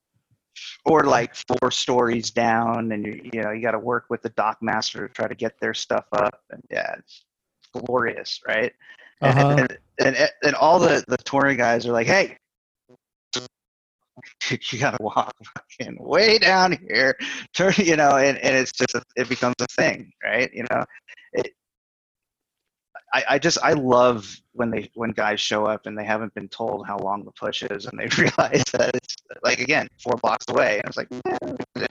[0.85, 4.31] Or like four stories down, and you, you know you got to work with the
[4.31, 7.25] dock master to try to get their stuff up, and yeah, it's
[7.73, 8.73] glorious, right?
[9.23, 9.67] Uh-huh.
[9.99, 12.39] And, and, and all the the touring guys are like, hey,
[14.51, 17.17] you gotta walk fucking way down here,
[17.55, 20.51] turn, you know, and, and it's just a, it becomes a thing, right?
[20.53, 20.85] You know,
[21.33, 21.53] it,
[23.13, 26.49] I, I just I love when they when guys show up and they haven't been
[26.49, 30.47] told how long the push is and they realize that it's like again four blocks
[30.49, 31.37] away and it's like, eh.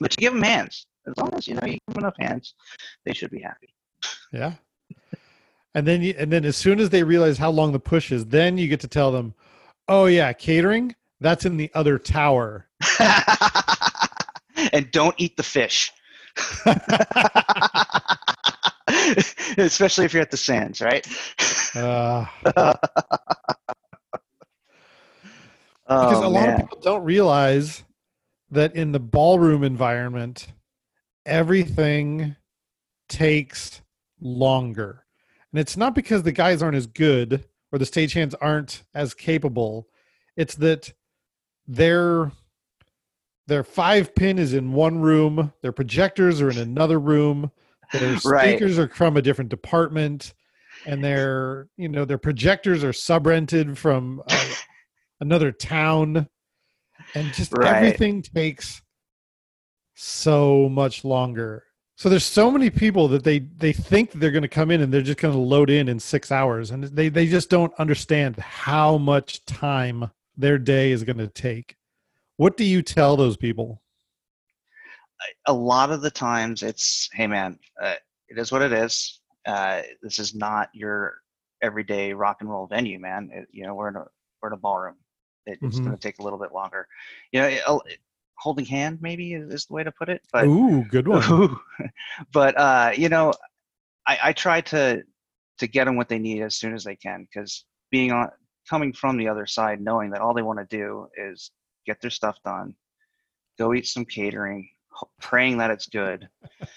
[0.00, 2.54] but you give them hands as long as you know you give them enough hands,
[3.04, 3.68] they should be happy.
[4.32, 4.54] Yeah,
[5.74, 8.26] and then you, and then as soon as they realize how long the push is,
[8.26, 9.34] then you get to tell them,
[9.88, 12.66] "Oh yeah, catering, that's in the other tower."
[14.72, 15.92] and don't eat the fish.
[19.58, 21.06] Especially if you're at the sands, right?
[21.74, 22.26] Uh,
[25.86, 27.84] because oh, a lot of people don't realize
[28.50, 30.48] that in the ballroom environment,
[31.24, 32.36] everything
[33.08, 33.82] takes
[34.20, 35.04] longer.
[35.52, 39.88] And it's not because the guys aren't as good or the stagehands aren't as capable.
[40.36, 40.92] It's that
[41.68, 42.30] they're
[43.46, 47.50] their five pin is in one room, their projectors are in another room,
[47.92, 48.58] their Right.
[48.58, 50.34] speakers are from a different department,
[50.84, 54.48] and their you know their projectors are subrented from uh,
[55.20, 56.28] another town,
[57.14, 57.76] and just Right.
[57.76, 58.82] everything takes
[59.94, 61.64] so much longer.
[61.98, 64.92] So there's so many people that they they think they're going to come in and
[64.92, 68.36] they're just going to load in in six hours, and they they just don't understand
[68.36, 71.76] how much time their day is going to take.
[72.36, 73.82] What do you tell those people?
[75.46, 77.94] a lot of the times it's hey man uh,
[78.28, 81.14] it is what it is uh, this is not your
[81.62, 84.04] everyday rock and roll venue man it, you know we're in a
[84.40, 84.96] we're in a ballroom
[85.46, 85.84] it, it's Mhm.
[85.84, 86.86] going to take a little bit longer
[87.32, 87.98] you know it,
[88.38, 91.56] holding hand maybe is, is the way to put it but Ooh, good one.
[92.32, 93.32] but uh, you know
[94.06, 95.02] I, I try to
[95.58, 98.30] to get them what they need as soon as they can because being on
[98.68, 101.50] coming from the other side knowing that all they want to do is
[101.86, 102.74] get their stuff done
[103.58, 104.68] go eat some catering
[105.20, 106.28] praying that it's good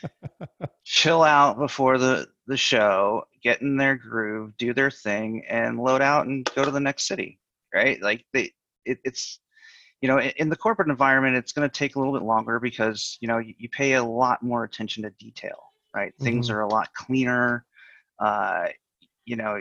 [0.83, 6.01] chill out before the the show get in their groove do their thing and load
[6.01, 7.39] out and go to the next city
[7.73, 8.51] right like they
[8.85, 9.39] it, it's
[10.01, 12.59] you know in, in the corporate environment it's going to take a little bit longer
[12.59, 15.57] because you know you, you pay a lot more attention to detail
[15.95, 16.53] right things Mhm.
[16.53, 17.65] are a lot cleaner
[18.19, 18.67] uh,
[19.25, 19.59] you know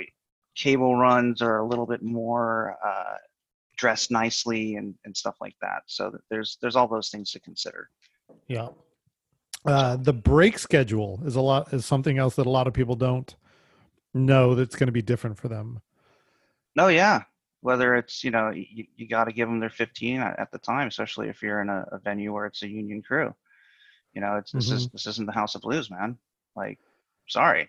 [0.58, 3.14] cable runs are a little bit more uh,
[3.76, 7.40] dressed nicely and, and stuff like that so that there's there's all those things to
[7.40, 7.88] consider
[8.48, 8.68] Yeah.
[9.64, 12.94] Uh, the break schedule is a lot is something else that a lot of people
[12.94, 13.34] don't
[14.14, 15.80] know that's going to be different for them.
[16.76, 17.22] No, yeah.
[17.60, 20.86] Whether it's you know you, you got to give them their 15 at the time,
[20.86, 23.34] especially if you're in a, a venue where it's a union crew.
[24.14, 26.18] You know, it's this is this isn't the House of Blues, man.
[26.54, 26.78] Like,
[27.28, 27.68] sorry,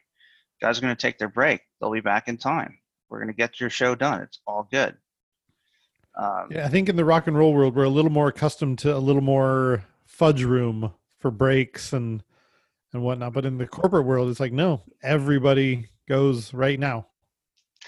[0.62, 1.62] guys are gonna take their break.
[1.80, 2.79] They'll be back in time.
[3.10, 4.22] We're gonna get your show done.
[4.22, 4.96] It's all good.
[6.16, 8.80] Um, Yeah, I think in the rock and roll world, we're a little more accustomed
[8.80, 12.24] to a little more fudge room for breaks and
[12.94, 13.34] and whatnot.
[13.34, 17.08] But in the corporate world, it's like no, everybody goes right now.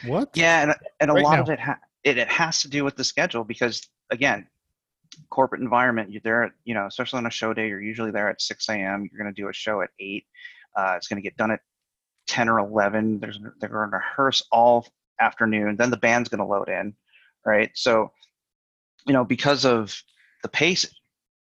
[0.05, 0.29] What?
[0.35, 1.41] Yeah, and and a Right lot now.
[1.43, 4.47] of it ha- it it has to do with the schedule because again,
[5.29, 6.11] corporate environment.
[6.11, 7.67] You're there, at, you know, especially on a show day.
[7.67, 9.09] You're usually there at 6 a.m.
[9.11, 10.25] You're going to do a show at eight.
[10.75, 11.59] Uh, it's going to get done at
[12.27, 13.19] 10 or 11.
[13.19, 14.87] There's they're going to rehearse all
[15.21, 15.77] afternoon.
[15.77, 16.93] Then the band's going to load in,
[17.45, 17.71] right?
[17.75, 18.11] So,
[19.05, 19.95] you know, because of
[20.43, 20.85] the pace.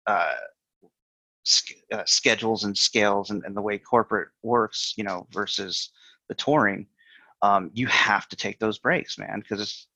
[0.06, 0.32] Uh,
[1.92, 5.90] uh, schedules and scales and, and the way corporate works, you know, versus
[6.28, 6.88] the touring,
[7.42, 9.86] um, you have to take those breaks, man, because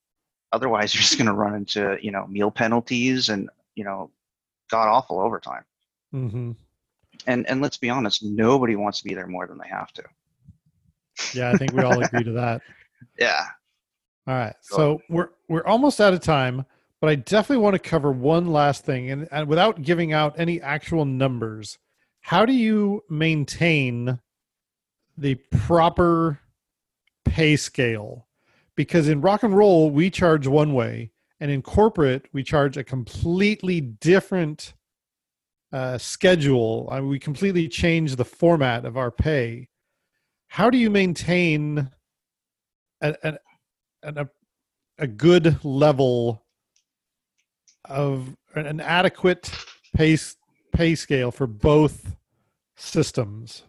[0.53, 4.11] otherwise you're just going to run into you know meal penalties and you know
[4.71, 5.65] god awful overtime.
[6.15, 6.53] mm-hmm.
[7.27, 10.05] And and let's be honest, nobody wants to be there more than they have to.
[11.35, 12.63] Yeah, I think we all agree to that.
[13.19, 13.47] Yeah.
[14.31, 14.55] All right.
[14.71, 16.65] Go So we're we're almost out of time,
[17.01, 20.61] but I definitely want to cover one last thing, and, and without giving out any
[20.61, 21.79] actual numbers,
[22.21, 24.21] how do you maintain
[25.19, 26.39] the proper
[27.25, 28.29] pay scale?
[28.77, 31.11] Because in rock and roll we charge one way,
[31.41, 34.75] and in corporate we charge a completely different
[35.73, 36.89] uh, schedule.
[36.93, 39.71] I we completely change the format of our pay.
[40.47, 41.91] How do you maintain
[43.01, 43.39] a, a,
[44.03, 44.29] an, a,
[44.99, 46.45] a good level
[47.85, 49.51] of an adequate
[49.95, 50.17] pay
[50.73, 52.17] pay scale for both
[52.77, 53.65] systems.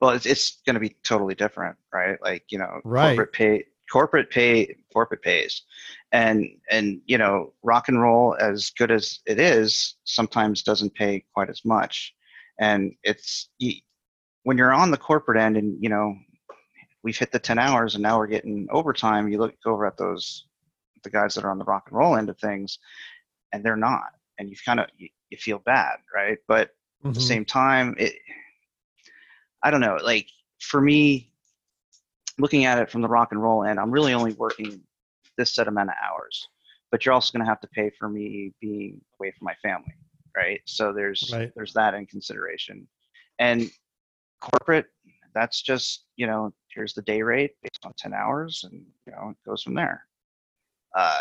[0.00, 2.20] Well, it's it's going to be totally different, right?
[2.22, 3.08] Like you know, Right.
[3.16, 5.62] corporate pay, corporate pay, corporate pays,
[6.10, 11.24] and and you know, rock and roll, as good as it is, sometimes doesn't pay
[11.34, 12.14] quite as much,
[12.58, 13.74] and it's you,
[14.42, 16.14] when you're on the corporate end, and you know,
[17.02, 19.28] we've hit the ten hours, and now we're getting overtime.
[19.28, 20.46] You look over at those
[21.04, 22.78] the guys that are on the rock and roll end of things,
[23.52, 26.38] and they're not, and you kind of you, you feel bad, right?
[26.46, 26.70] But
[27.04, 27.24] at the Mhm.
[27.24, 28.14] same time it
[29.64, 30.28] i don't know like
[30.60, 31.32] for me
[32.38, 34.80] looking at it from the rock and roll end i'm really only working
[35.36, 36.48] this set amount of hours
[36.92, 39.92] but you're also going to have to pay for me being away from my family
[40.36, 41.50] right so there's Right.
[41.56, 42.86] there's that in consideration
[43.40, 43.68] and
[44.40, 44.86] corporate
[45.34, 49.30] that's just you know here's the day rate based on 10 hours and you know
[49.30, 50.04] it goes from there.
[50.96, 51.18] Uh,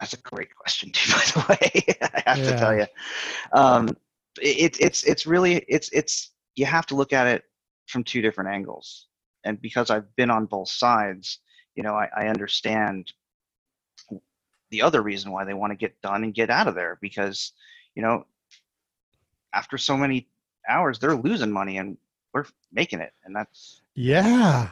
[0.00, 2.86] that's a great question too by the way i have to tell you
[3.52, 3.88] um,
[4.40, 7.44] it, it's it's really it's it's you have to look at it
[7.86, 9.06] from two different angles.
[9.44, 11.40] And because i've been on both sides
[11.74, 13.12] you know i, I understand
[14.70, 17.52] the other reason why they want to get done and get out of there because
[17.94, 18.24] you know
[19.54, 20.28] after so many
[20.68, 21.96] hours they're losing money and
[22.34, 24.70] we're making it and that's Yeah.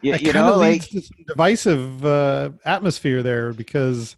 [0.00, 4.16] you, that you know of like leads to some divisive uh, atmosphere there because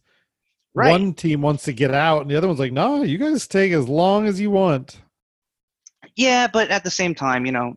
[0.74, 0.90] Right.
[0.90, 3.72] one team wants to get out and the other one's like, no, you guys take
[3.72, 5.00] as long as you want.
[6.16, 7.76] Yeah, but at the same time, you know,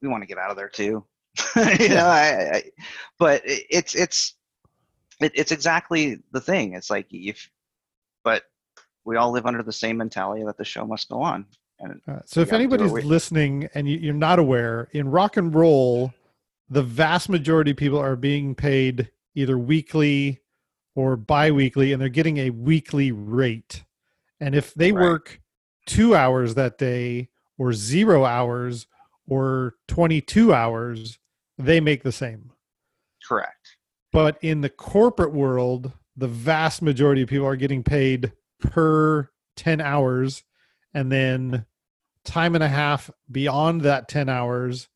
[0.00, 1.04] we want to get out of there too.
[1.56, 2.62] you know, I, I,
[3.18, 4.34] but it- it's it's
[5.20, 6.74] it, it's exactly the thing.
[6.74, 7.48] It's like if,
[8.24, 8.44] but
[9.04, 11.46] we all live under the same mentality that the show must go on.
[11.82, 16.14] And Uh, so if anybody's listening and you, you're not aware, in rock and roll,
[16.70, 20.40] the vast majority of people are being paid either weekly
[20.94, 23.84] or bi-weekly, and they're getting a weekly rate.
[24.40, 25.02] And if they Right.
[25.02, 25.40] work
[25.86, 28.86] two hours that day, or zero hours,
[29.26, 31.18] or 22 hours,
[31.58, 32.50] they make the same.
[33.26, 33.76] correct.
[34.10, 39.80] But in the corporate world, the vast majority of people are getting paid per 10
[39.80, 40.42] hours
[40.92, 41.64] and then
[42.24, 44.88] time and a half beyond that 10 hours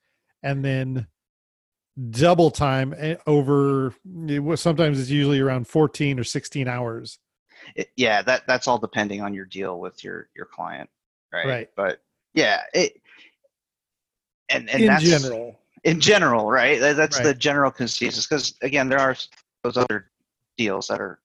[0.43, 1.07] and then
[2.11, 7.19] double time eh, over was- sometimes it's usually around 14 or 16 hours.
[7.75, 10.89] It, yeah, that that's all depending on your deal with your your client,
[11.33, 11.47] right?
[11.47, 11.69] Right.
[11.75, 12.01] But
[12.35, 13.01] yeah, it
[14.51, 15.59] and and in that's general.
[15.83, 16.79] in general, right?
[16.79, 18.27] That- That's the general consensus.
[18.27, 19.17] Because again, there are
[19.65, 20.11] those other
[20.57, 21.19] deals that are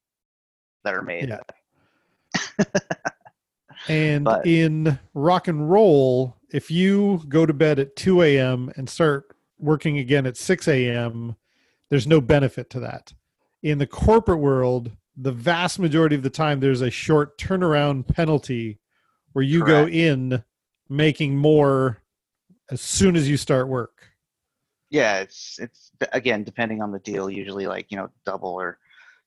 [0.84, 1.30] that are made.
[1.30, 2.64] Yeah.
[3.88, 8.72] And But- in rock and roll, if you go to bed at 2 a.m.
[8.76, 11.36] and start working again at 6 a.m.,
[11.90, 13.14] there's no benefit to that.
[13.62, 18.80] In the corporate world, the vast majority of the time, there's a short turnaround penalty
[19.34, 20.44] where you go in
[20.90, 22.02] making more
[22.70, 24.08] as soon as you start work.
[24.90, 27.30] Yeah, it's it's again depending on the deal.
[27.30, 28.78] Usually, like you know, double or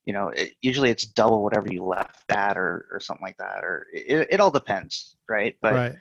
[0.07, 3.65] you know, it, usually it's double whatever you left at or or something like that.
[3.65, 5.57] Or it, it all depends, right?
[5.63, 5.95] But right.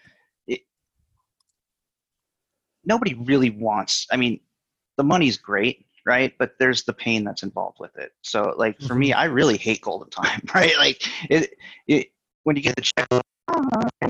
[2.85, 4.07] nobody really wants.
[4.11, 4.39] I mean,
[4.97, 6.33] the money's great, right?
[6.37, 8.11] But there's the pain that's involved with it.
[8.21, 9.19] So, like for me, mm-hmm.
[9.19, 10.75] I really hate golden time, right?
[10.77, 11.55] Like it,
[11.87, 12.07] it
[12.43, 13.21] when you get the check, oh,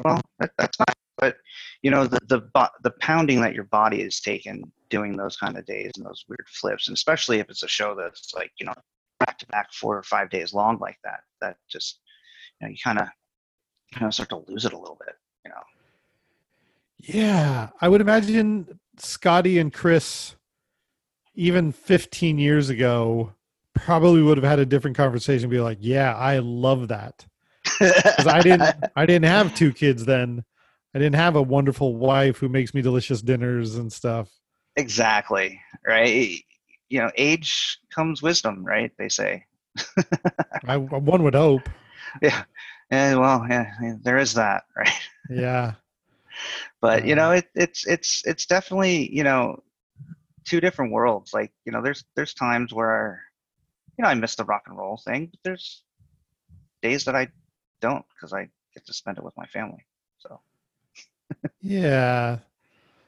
[0.03, 0.85] well, that, that's fine.
[1.19, 1.37] But
[1.83, 5.65] you know, the the the pounding that your body is taking doing those kind of
[5.65, 8.73] days and those weird flips, and especially if it's a show that's like you know
[9.25, 11.99] back to back four or five days long like that, that just
[12.59, 13.07] you know you kind of
[13.93, 15.15] kind of start to lose it a little bit,
[15.45, 15.61] you know.
[16.99, 20.35] Yeah, I would imagine Scotty and Chris,
[21.35, 23.33] even 15 years ago,
[23.73, 25.49] probably would have had a different conversation.
[25.49, 27.25] Be like, "Yeah, I love that,"
[27.79, 28.75] because I didn't.
[28.95, 30.43] I didn't have two kids then.
[30.95, 34.29] I didn't have a wonderful wife who makes me delicious dinners and stuff.
[34.75, 35.59] Exactly.
[35.85, 36.43] Right.
[36.93, 38.93] You know, age comes wisdom, right?
[38.99, 39.47] They say.
[40.67, 41.69] I one would hope.
[42.21, 42.43] Yeah.
[42.91, 43.71] And well, yeah,
[44.03, 44.91] there is that, right?
[45.29, 45.75] Yeah,
[46.81, 49.63] But you know, it, it's it's it's definitely you know
[50.45, 51.33] two different worlds.
[51.33, 53.21] Like you know, there's there's times where
[53.97, 55.83] you know I miss the rock and roll thing, but there's
[56.81, 57.29] days that I
[57.81, 59.85] don't because I get to spend it with my family.
[60.19, 60.41] So
[61.61, 62.39] yeah.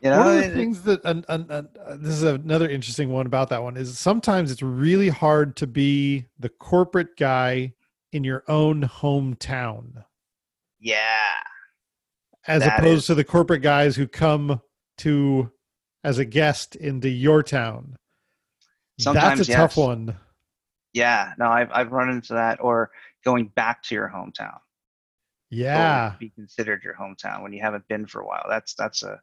[0.01, 3.09] You know, one of the things that and, and, and, uh, this is another interesting
[3.11, 7.73] one about that one is sometimes it's really hard to be the corporate guy
[8.11, 10.03] in your own hometown
[10.79, 11.33] yeah,
[12.47, 14.61] as opposed is- to the corporate guys who come
[14.97, 15.51] to
[16.03, 17.95] as a guest into your town
[18.99, 20.15] Sometimes, that's a tough one
[20.95, 21.33] yeah.
[21.37, 22.89] No, I've I've run into that, or
[23.25, 24.57] going back to your hometown.
[25.51, 28.45] yeah be considered your hometown when you haven't been for a while.
[28.49, 29.19] That's that's a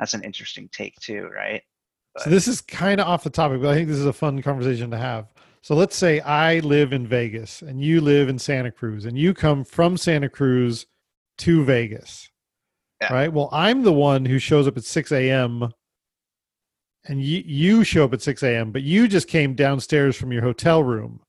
[0.00, 1.62] that's an interesting take too, right?
[2.18, 4.42] so this is kind of off the topic but i think this is a fun
[4.42, 5.32] conversation to have
[5.62, 9.32] so let's say i live in vegas and you live in santa cruz and you
[9.32, 10.86] come from santa cruz
[11.38, 12.28] to vegas
[13.00, 13.12] Yeah.
[13.14, 15.72] right well i'm the one who shows up at 6 a.m
[17.04, 20.42] and you you show up at 6 a.m but you just came downstairs from your
[20.42, 21.20] hotel room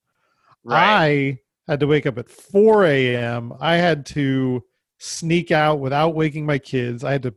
[0.67, 3.53] I had to wake up at 4 a.m.
[3.59, 4.63] I had to
[4.99, 7.03] sneak out without waking my kids.
[7.03, 7.33] I had to,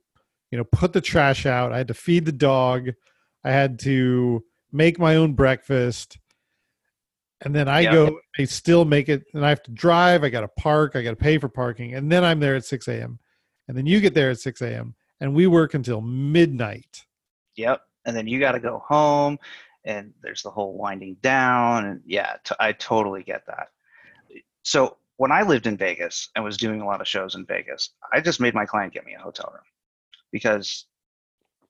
[0.55, 1.73] you know, put the trash out.
[1.73, 2.91] I had to feed the dog.
[3.43, 6.17] I had to make my own breakfast.
[7.41, 7.93] And then I Yeah.
[7.93, 10.23] go, I still make it, and I have to drive.
[10.23, 10.95] I got to park.
[10.95, 11.97] I got to pay for parking.
[11.97, 13.19] And then I'm there at 6 a.m.
[13.67, 14.95] And then you get there at 6 a.m.
[15.21, 17.05] And we work until midnight.
[17.57, 17.81] Yep.
[18.05, 19.41] And then you got to go home,
[19.85, 23.71] and there's the whole winding down, and yeah, t- I totally get that.
[24.63, 27.91] So when I lived in Vegas and was doing a lot of shows in Vegas,
[28.13, 29.65] I just made my client get me a hotel room
[30.35, 30.87] because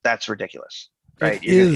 [0.02, 0.88] that's ridiculous,
[1.20, 1.38] right?
[1.44, 1.74] It is.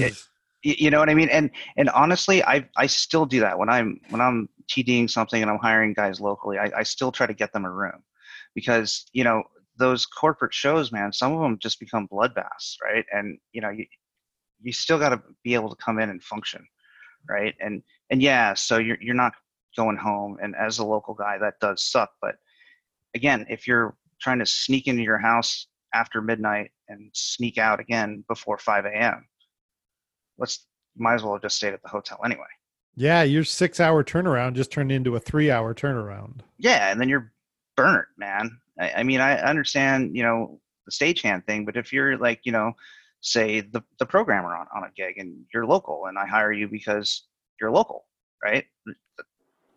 [0.65, 1.29] y- you know what I mean?
[1.29, 5.49] And and honestly, I I still do that when I'm when I'm TDing something and
[5.51, 6.57] I'm hiring guys locally.
[6.57, 8.03] I, I still try to get them a room
[8.55, 9.43] because you know
[9.77, 11.13] those corporate shows, man.
[11.13, 13.05] Some of them just become bloodbaths, right?
[13.13, 13.85] And you know you
[14.61, 16.65] you still got to be able to come in and function,
[17.29, 17.53] right?
[17.61, 19.33] And and yeah, so you're you're not
[19.77, 20.37] going home.
[20.41, 22.09] And as a local guy, that does suck.
[22.19, 22.35] But
[23.15, 28.23] again, if you're trying to sneak into your house after midnight and sneak out again
[28.27, 29.25] before 5 a.m.,
[30.37, 30.65] let's
[30.97, 32.43] might as well have just stayed at the hotel anyway.
[32.95, 36.41] Yeah, your six hour turnaround just turned into a three hour turnaround.
[36.57, 37.31] Yeah, and then you're
[37.77, 38.59] burnt, man.
[38.79, 42.51] I, I mean, I understand, you know, the stagehand thing, but if you're like, you
[42.51, 42.73] know,
[43.21, 46.67] say the, the programmer on, on a gig and you're local and I hire you
[46.67, 47.27] because
[47.61, 48.05] you're local,
[48.43, 48.65] right?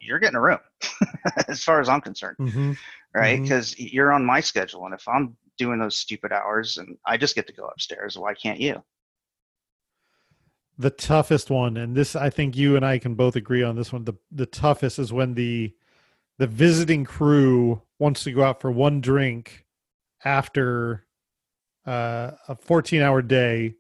[0.01, 0.59] You're getting a room
[1.49, 2.73] as far as I'm concerned, Mm-hmm.
[3.15, 3.39] right?
[3.39, 3.43] Mhm.
[3.43, 4.85] Because you're on my schedule.
[4.87, 8.35] And if I'm doing those stupid hours and I just get to go upstairs, why
[8.35, 8.83] can't you?
[10.79, 13.93] The toughest one, and this I think you and I can both agree on this
[13.93, 14.05] one.
[14.05, 15.75] The the toughest is when the
[16.39, 19.67] the visiting crew wants to go out for one drink
[20.25, 21.05] after
[21.87, 23.75] uh, a 14 hour day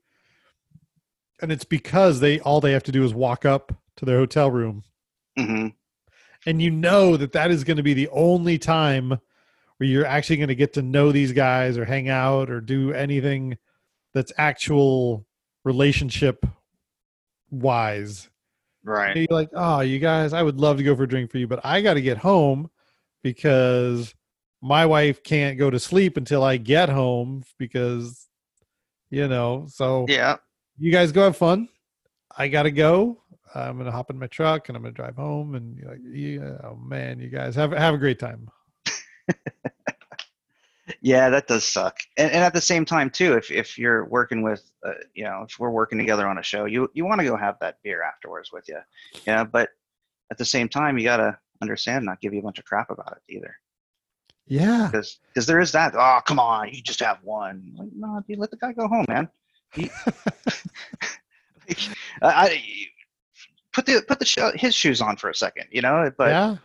[1.40, 4.50] and it's because they all they have to do is walk up to their hotel
[4.50, 4.82] room
[5.36, 5.68] hmm
[6.46, 9.18] and you know that that is going to be the only time
[9.82, 12.92] where you're actually going to get to know these guys or hang out or do
[12.92, 13.58] anything
[14.14, 15.26] that's actual
[15.64, 16.46] relationship
[17.50, 18.28] wise
[18.84, 19.16] Right.
[19.16, 21.48] you're like oh you guys i would love to go for a drink for you
[21.48, 22.70] but i got to get home
[23.24, 24.14] because
[24.60, 28.28] my wife can't go to sleep until i get home because
[29.10, 30.36] you know so Yeah.
[30.78, 31.68] you guys go have fun.
[32.38, 33.20] I gotta go.
[33.52, 35.56] I'm gonna hop in my truck and I'm gonna drive home.
[35.56, 38.48] And you're like, yeah, oh man, you guys have have a great time.
[41.00, 41.96] Yeah, that does suck.
[42.16, 45.44] And, and at the same time, too, if, if you're working with, uh, you know,
[45.48, 48.02] if we're working together on a show, you you want to go have that beer
[48.02, 48.78] afterwards with you,
[49.26, 49.44] yeah.
[49.44, 49.70] But
[50.30, 53.16] at the same time, you gotta understand, not give you a bunch of crap about
[53.16, 53.56] it either,
[54.46, 55.94] Yeah, because because there is that.
[55.96, 57.74] Oh, come on, you just have one.
[57.76, 59.28] Like, no, dude, let the guy go home, man.
[59.72, 59.90] He,
[62.22, 62.62] I, I
[63.72, 66.10] put the put the sho- his shoes on for a second, you know.
[66.16, 66.56] But yeah,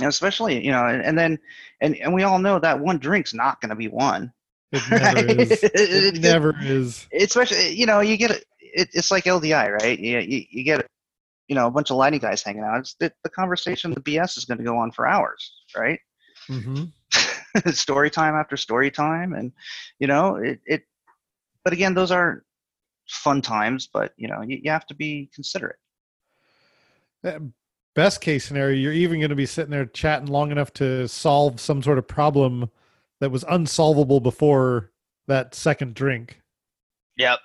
[0.00, 1.38] and especially, you know, and, and then
[1.80, 4.32] and and we all know that one drink's not going to be one.
[4.72, 5.70] it never is.
[5.74, 7.06] It It- never is.
[7.20, 10.84] especially you know you get it, it it's like LDI right you, you, you get
[11.48, 14.36] you know a bunch of lighting guys hanging out it's the, the conversation the BS
[14.36, 16.00] is going to go on for hours right
[16.50, 16.84] Mm-hmm.
[17.70, 19.52] story time after story time and
[20.00, 20.82] you know it, it
[21.62, 22.42] but again those are
[23.08, 25.76] fun times but you know you, you have to be considerate
[27.94, 31.60] Best case scenario, you're even going to be sitting there chatting long enough to solve
[31.60, 32.70] some sort of problem
[33.20, 34.90] that was unsolvable before
[35.28, 36.40] that second drink.
[37.16, 37.38] yep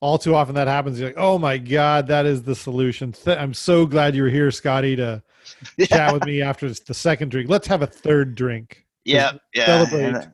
[0.00, 1.00] All too often that happens.
[1.00, 3.12] You're like, oh my god, that is the solution.
[3.12, 5.22] Th- I'm so glad you were here, Scotty, to
[5.86, 7.48] chat with me after the second drink.
[7.48, 8.84] Let's have a third drink.
[9.04, 10.04] yep yeah celebrate.
[10.04, 10.32] and, then-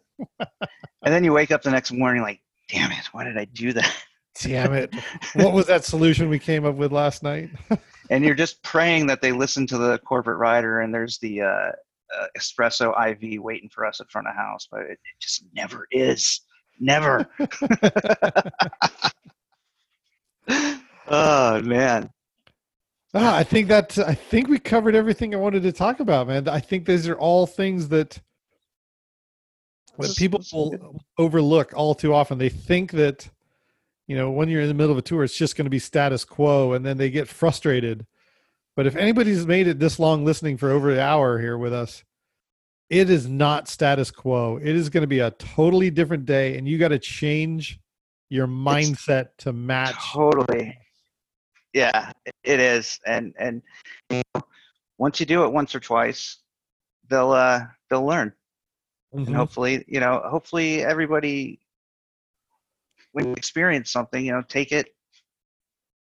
[1.04, 3.72] and then you wake up the next morning like damn it why did I do
[3.72, 4.04] that
[4.42, 4.94] Damn it.
[5.34, 7.50] what was that solution we came up with last night?
[8.10, 11.44] and you're just praying that they listen to the corporate rider and there's the uh,
[11.46, 11.72] uh,
[12.38, 16.40] espresso IV waiting for us in front of house, but it, it just never is.
[16.80, 17.28] Never.
[21.08, 22.10] oh man.
[23.14, 26.46] Ah, I think that I think we covered everything I wanted to talk about, man.
[26.48, 28.20] I think these are all things that
[29.98, 32.38] that people will overlook all too often.
[32.38, 33.28] They think that
[34.08, 35.78] you know when you're in the middle of a tour, it's just going to be
[35.78, 38.04] status quo, and then they get frustrated.
[38.74, 42.04] But if anybody's made it this long listening for over an hour here with us,
[42.90, 44.56] it is not status quo.
[44.56, 47.78] It is going to be a totally different day, and you got to change
[48.30, 49.94] your mindset to match.
[50.12, 50.76] Totally.
[51.72, 52.12] Yeah,
[52.44, 52.98] it- is.
[53.06, 53.62] And and
[54.10, 54.42] you know,
[54.96, 56.38] once you do it once or twice,
[57.08, 58.32] they'll uh they'll learn.
[59.14, 59.26] Mhm.
[59.28, 61.58] and hopefully you know hopefully everybody
[63.12, 64.88] when you experience something you know take it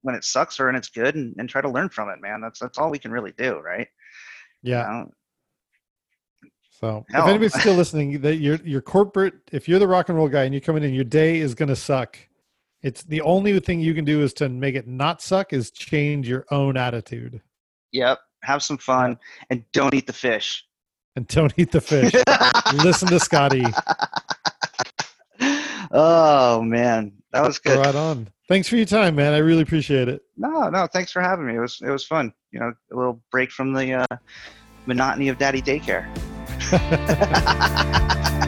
[0.03, 2.41] when it sucks or when it's good and, and try to learn from it man
[2.41, 3.89] that's that's all we can really do right
[4.63, 4.83] You Yeah.
[4.83, 5.11] know?
[6.81, 7.25] So Hell.
[7.25, 10.45] if anybody's still listening, that your your corporate, if you're the rock and roll guy
[10.45, 12.19] and you're coming in, your day is going to suck.
[12.83, 16.27] It's the only thing you can do is to make it not suck is change
[16.29, 17.43] your own attitude
[17.93, 19.19] yep have some fun
[19.51, 20.65] and don't eat the fish
[21.17, 22.15] and don't eat the fish.
[22.71, 23.75] Listen to Scotty.
[25.91, 28.29] Oh man that was good Right on.
[28.49, 29.33] Thanks for your time, man.
[29.33, 30.23] I really appreciate it.
[30.37, 33.21] no no thanks for having me it was it was fun you know a little
[33.31, 34.17] break from the uh,
[34.87, 36.07] monotony of daddy daycare